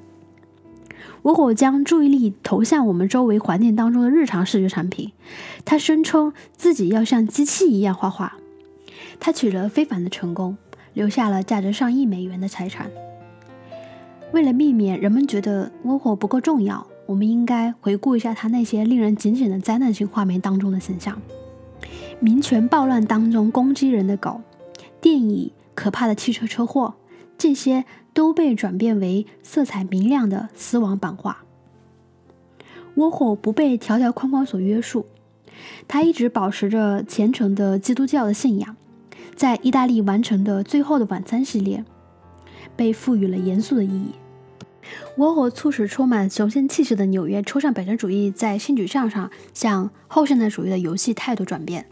[1.24, 5.12] 沃霍将注意力投向我们周围环境当中的日常视觉产品。
[5.64, 8.38] 他声称自己要像机器一样画画。
[9.20, 10.58] 他取得非凡的成功，
[10.94, 12.92] 留下了价值上亿美元的财产。
[14.34, 21.22] 为了避免人们觉得沃霍不够重要，我们应该回顾一下他那些令人警醒的灾难性画面当中的形象：
[22.20, 24.42] 民权暴乱当中攻击人的狗。
[25.04, 26.94] 电影可怕的汽车车祸，
[27.38, 27.84] 这些
[28.14, 31.44] 都被转变为色彩明亮的丝网版画。
[32.96, 35.06] 沃霍不被条条框框所约束，
[35.90, 38.78] 他一直保持着虔诚的基督教的信仰。
[39.36, 41.84] 在意大利完成的最后的晚餐系列，
[42.78, 44.14] 被赋予了严肃的意义。
[45.18, 51.88] 沃霍促使充满雄性气质的纽约抽象表现主义在性取向上向后现代主义的游戏态度转变。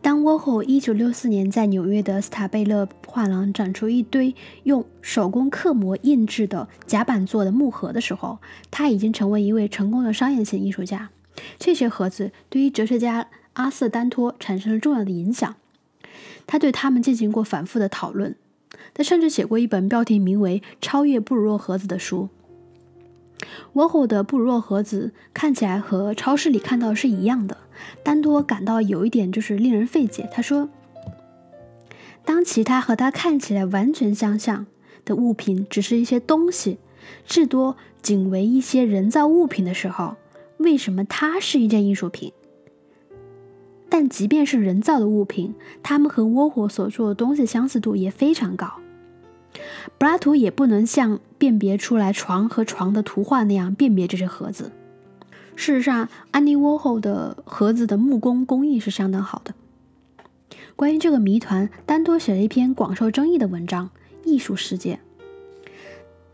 [0.00, 8.38] 当沃霍1964年在纽约的斯塔贝勒画廊展出一堆用手工刻模印制的甲板做的木盒的时候，
[8.70, 11.10] 他已经成为一位成功的商业性艺术家。
[11.58, 15.56] 这些盒子对于哲学家阿瑟·丹托产生了重要的影响，
[16.46, 18.34] 他对他们进行过反复的讨论。
[18.94, 22.28] 他甚至写过一本标题名为《超越布鲁诺盒子》的书。
[23.74, 27.58] 沃霍的布鲁诺盒子看起来和超市里看到是一样的。
[28.02, 30.28] 丹多感到有一点就是令人费解。
[30.32, 30.68] 他说
[32.24, 34.66] ：“当其他和他看起来完全相像
[35.04, 36.78] 的物品只是一些东西，
[37.26, 40.16] 至多仅为一些人造物品的时候，
[40.58, 42.32] 为什么它是一件艺术品？
[43.88, 48.70] 但即便是人造的物品，它们和窝火所做的东西相似度也非常高。
[49.96, 54.72] 柏拉图也不能像辨别出来床和床的图画那样辨别这些盒子。”
[55.58, 59.54] 事实上，安妮沃霍的盒子的木工工艺是相当好的。
[60.76, 63.86] 关于这个谜团，丹多写了一篇广受争议的文章
[64.24, 65.00] 《艺术世界》。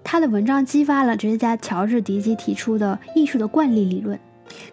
[0.04, 4.20] 他的文章激发了哲学家乔治·迪基提出的艺术的惯例理论。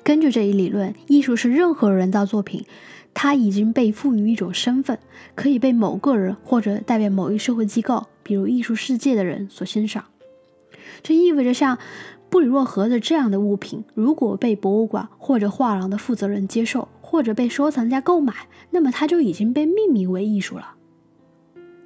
[0.04, 2.66] 根据这一理论，艺术是任何人造作品，
[3.14, 4.99] 它已经被赋予一种身份，
[5.34, 10.04] 可以被某个人或者代表某一社会机构，比如艺术世界的人所欣赏。
[11.02, 11.80] 这意味着像。
[12.32, 18.34] 布里诺盒子这样的物品，如果被博物馆或者画廊的负责人接受，或者被收藏家购买，
[18.69, 20.75] 那么它就已经被命名为艺术了。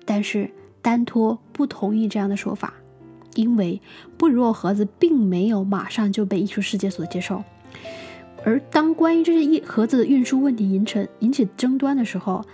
[0.05, 0.51] 但是
[0.83, 2.75] 丹托不同意这样的说法，
[3.33, 3.81] 因为
[4.17, 7.43] 布里诺盒子并没有马上就被艺术世界所接受。
[8.43, 12.45] 而当关于这些一盒子的运输问题引成引起争端的时候，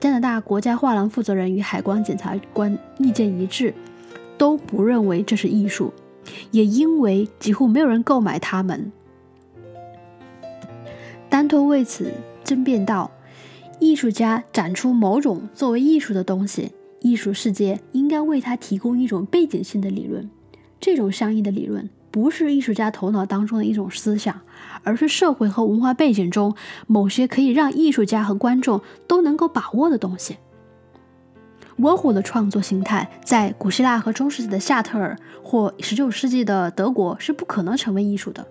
[0.00, 3.72] 加拿大国家画廊负责人与海关检察官意见一致，
[4.36, 5.92] 都不认为这是艺术。
[6.50, 8.92] 也因为几乎没有人购买它们，
[11.28, 12.12] 丹托为此
[12.44, 13.10] 争辩道
[13.80, 20.30] ：“艺术家展出某种作为艺术的东西，艺术世界应该为他提供一种背景性的理论。
[20.80, 24.40] 这种相应的理论不是艺术家头脑当中的一种思想，
[24.82, 26.54] 而是社会和文化背景中
[26.86, 30.36] 某些可以让艺术家和观众都能够把握的东西。”
[31.78, 38.46] 沃霍的创作形态在古希腊和中世纪的夏特尔或19世纪的德国是不可能成为艺术的。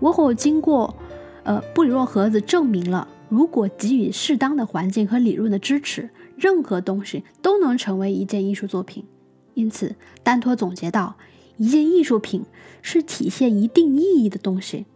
[0.00, 0.96] 沃霍经过
[1.42, 9.04] 呃布里诺盒子证明了，如果给予适当的环境和理论的支持，任何东西都能成为一件艺术作品。
[9.54, 11.16] 因此，丹托总结道：
[11.56, 12.44] 一件艺术品
[12.82, 14.86] 是体现一定意义的东西。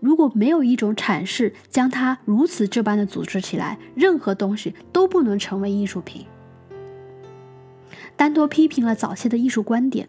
[0.00, 6.26] 如果没有一种阐释将它如此这般的组织起来，任何东西都不能成为艺术品。
[8.16, 10.08] 丹多批评了早期的艺术观点，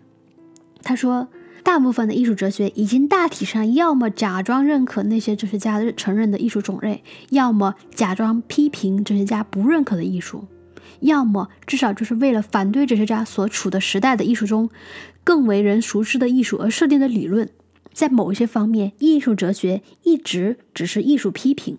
[0.82, 1.28] 他说，
[1.64, 10.46] 大部分的艺术哲学已经大体上要么假装认可那些哲学家承认的艺术种类，要么假装批评哲学家不认可的艺术，
[11.02, 14.70] 要么至少就是为了反对哲学家所处的时代的艺术中
[15.24, 17.50] 更为人熟知的艺术而设定的理论。
[17.94, 21.78] 在某一些方面，艺术哲学一直只是艺术批评。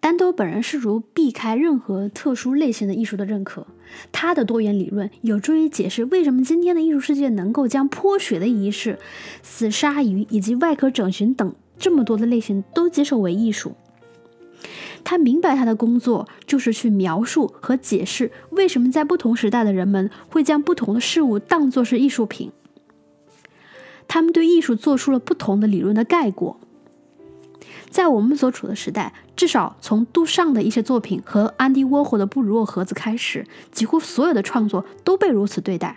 [0.00, 3.66] 丹多本人试图避开任何特殊类型的艺术的认可。
[4.12, 8.98] 他的多元理论有助于解释为什么今天的艺术世界能够将泼血的仪式、
[9.42, 13.74] 死鲨鱼以及外科整形等这么多的类型都接受为艺术。
[15.02, 22.52] 他明白，他的工作就是去描述和解释为什么在不同时代的人们会将不同的事物当作是艺术品。
[24.08, 26.58] 他们对艺术做出了不同的理论的概括。
[27.90, 35.96] 在我们所处的时代，至少从杜尚的一些作品和安迪沃霍的布鲁诺盒子开始，几乎所有的创作都被如此对待。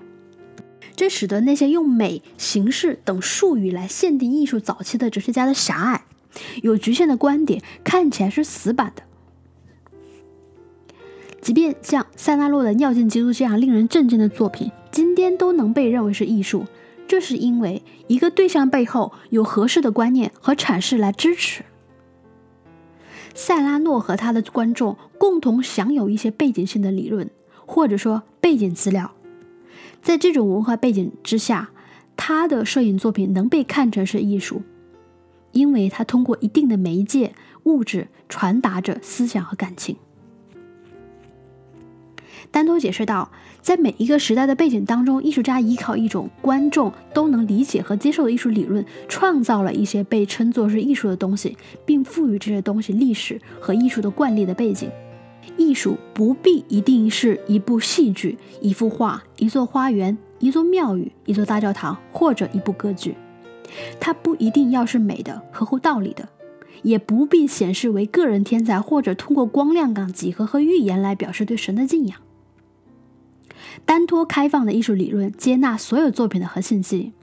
[0.96, 6.04] 这使得那些用美、形式等术语来限定艺术早期的哲学家的狭隘、
[6.62, 9.04] 有局限的观点看起来是死板的。
[11.42, 16.66] 即便像塞纳洛的《尿镜基督》这样令人震惊的作品，今天都能被认为是艺术。
[17.12, 21.66] 这是因为一个对象背后有合适的观念和阐释来支持。
[23.36, 27.30] 塞拉诺和他的观众共同享有一些背景性的理论，
[27.66, 29.12] 或者说背景资料。
[30.02, 31.72] 在这种文化背景之下，
[32.16, 34.62] 他的摄影作品能被看成是艺术，
[35.52, 39.98] 因为他通过一定的媒介物质传达着思想和感情。
[42.52, 51.56] 丹多解释道，在每一个时代的背景当中，艺术家依靠一种观众都能理解和接受的艺术理论，创造了一些被称作是艺术的东西，
[51.86, 54.90] 并赋予这些东西历史和艺术的惯例的背景。
[55.58, 63.16] 艺术不必一定是一部戏剧、一幅画、一座花园、一座庙宇、一座大教堂或者一部歌剧。
[64.00, 66.28] 它不一定要是美的、合乎道理的，
[66.84, 72.18] 也不必显示为个人天才或者通过光亮感几何和预言来表示对神的敬仰。
[73.86, 77.14] 单托开放的艺术理论接纳所有作品的核信息，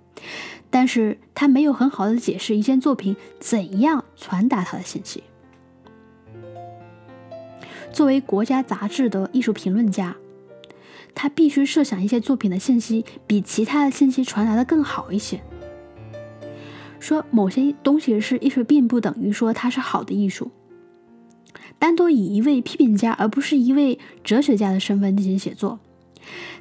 [0.71, 5.23] 但是他没有很好的解释一件作品怎样传达它的信息。
[7.93, 10.17] 作为国家杂志的艺术评论家，
[11.15, 15.41] 他必须设想一些作品的信息比其他的信息传达的更好一些。
[17.01, 20.51] 说某些东西是艺术，并不等于说它是好的艺术。
[21.79, 25.79] 单多以一位批评家而不是一位哲学家的身份进行写作，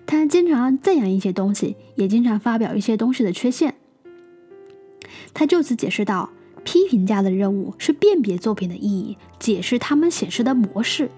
[0.05, 3.75] 他经常赞扬一些东西，也经常发表一些东西的缺陷。
[5.33, 6.31] 他就此解释道。
[6.63, 11.09] 批评家的任务是辨别作品的意义，解释他们显示的模式。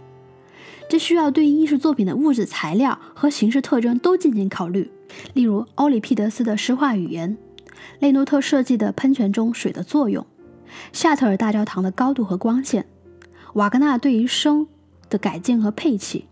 [0.88, 4.91] 这需要对艺术作品的物质材料和形式特征都进行考虑。
[5.34, 7.35] 例如，欧里庇得斯的诗画语言，
[7.97, 10.23] 雷诺特设计的喷泉中水的作用，
[10.93, 12.85] 夏特尔大教堂的高度和光线，
[13.53, 14.67] 瓦格纳对于声
[15.09, 16.26] 的改进和配器。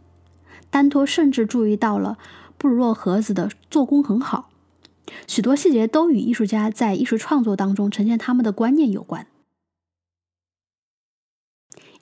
[0.70, 2.18] 丹托甚至注意到了
[2.58, 4.50] 布鲁诺盒子的做工很好。
[5.26, 9.28] 许多细节都与艺术家在艺术创作当中呈现他们的观念有关。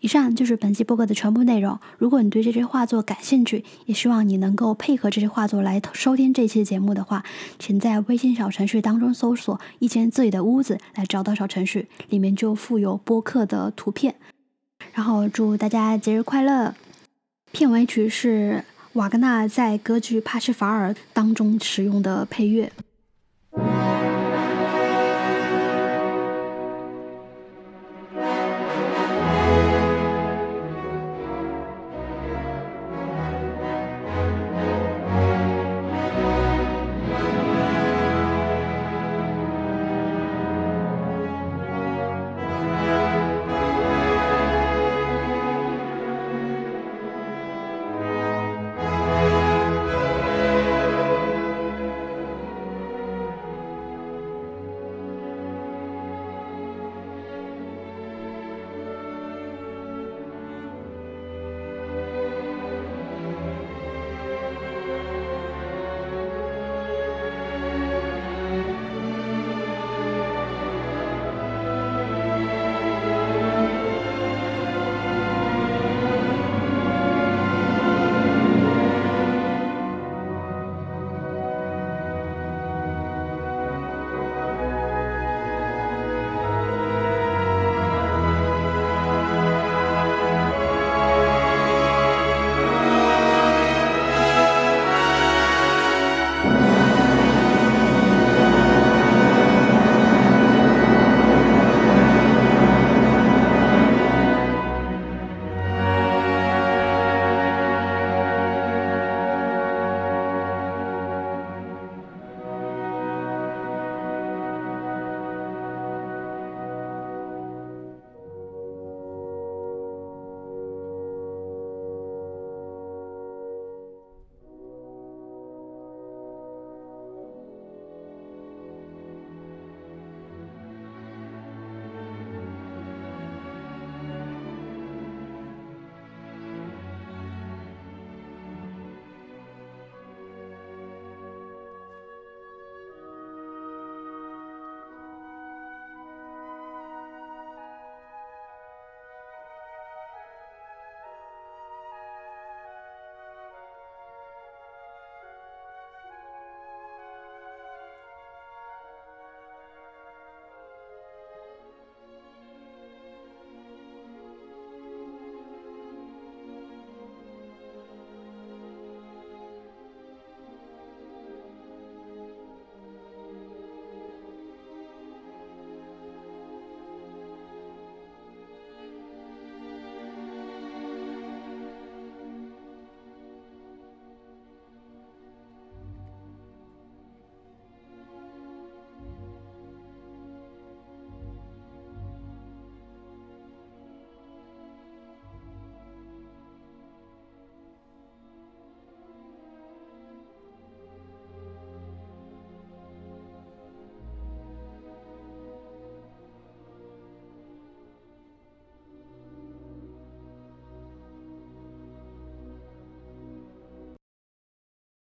[0.01, 1.79] 以上就是本期播客的全部内容。
[1.97, 7.23] 如果你对这些画作感兴趣，也希望你能够配合这些画作来收听这期节目的话，
[7.57, 14.15] 请在微信小程序当中搜索“一间自己的屋子”来找到小程序，里面就附有播客的图片。
[14.93, 16.75] 然后祝大家节日快乐！
[17.55, 18.65] 片尾曲是
[18.95, 22.69] 瓦格纳在歌剧帕什法尔当中使用的配乐。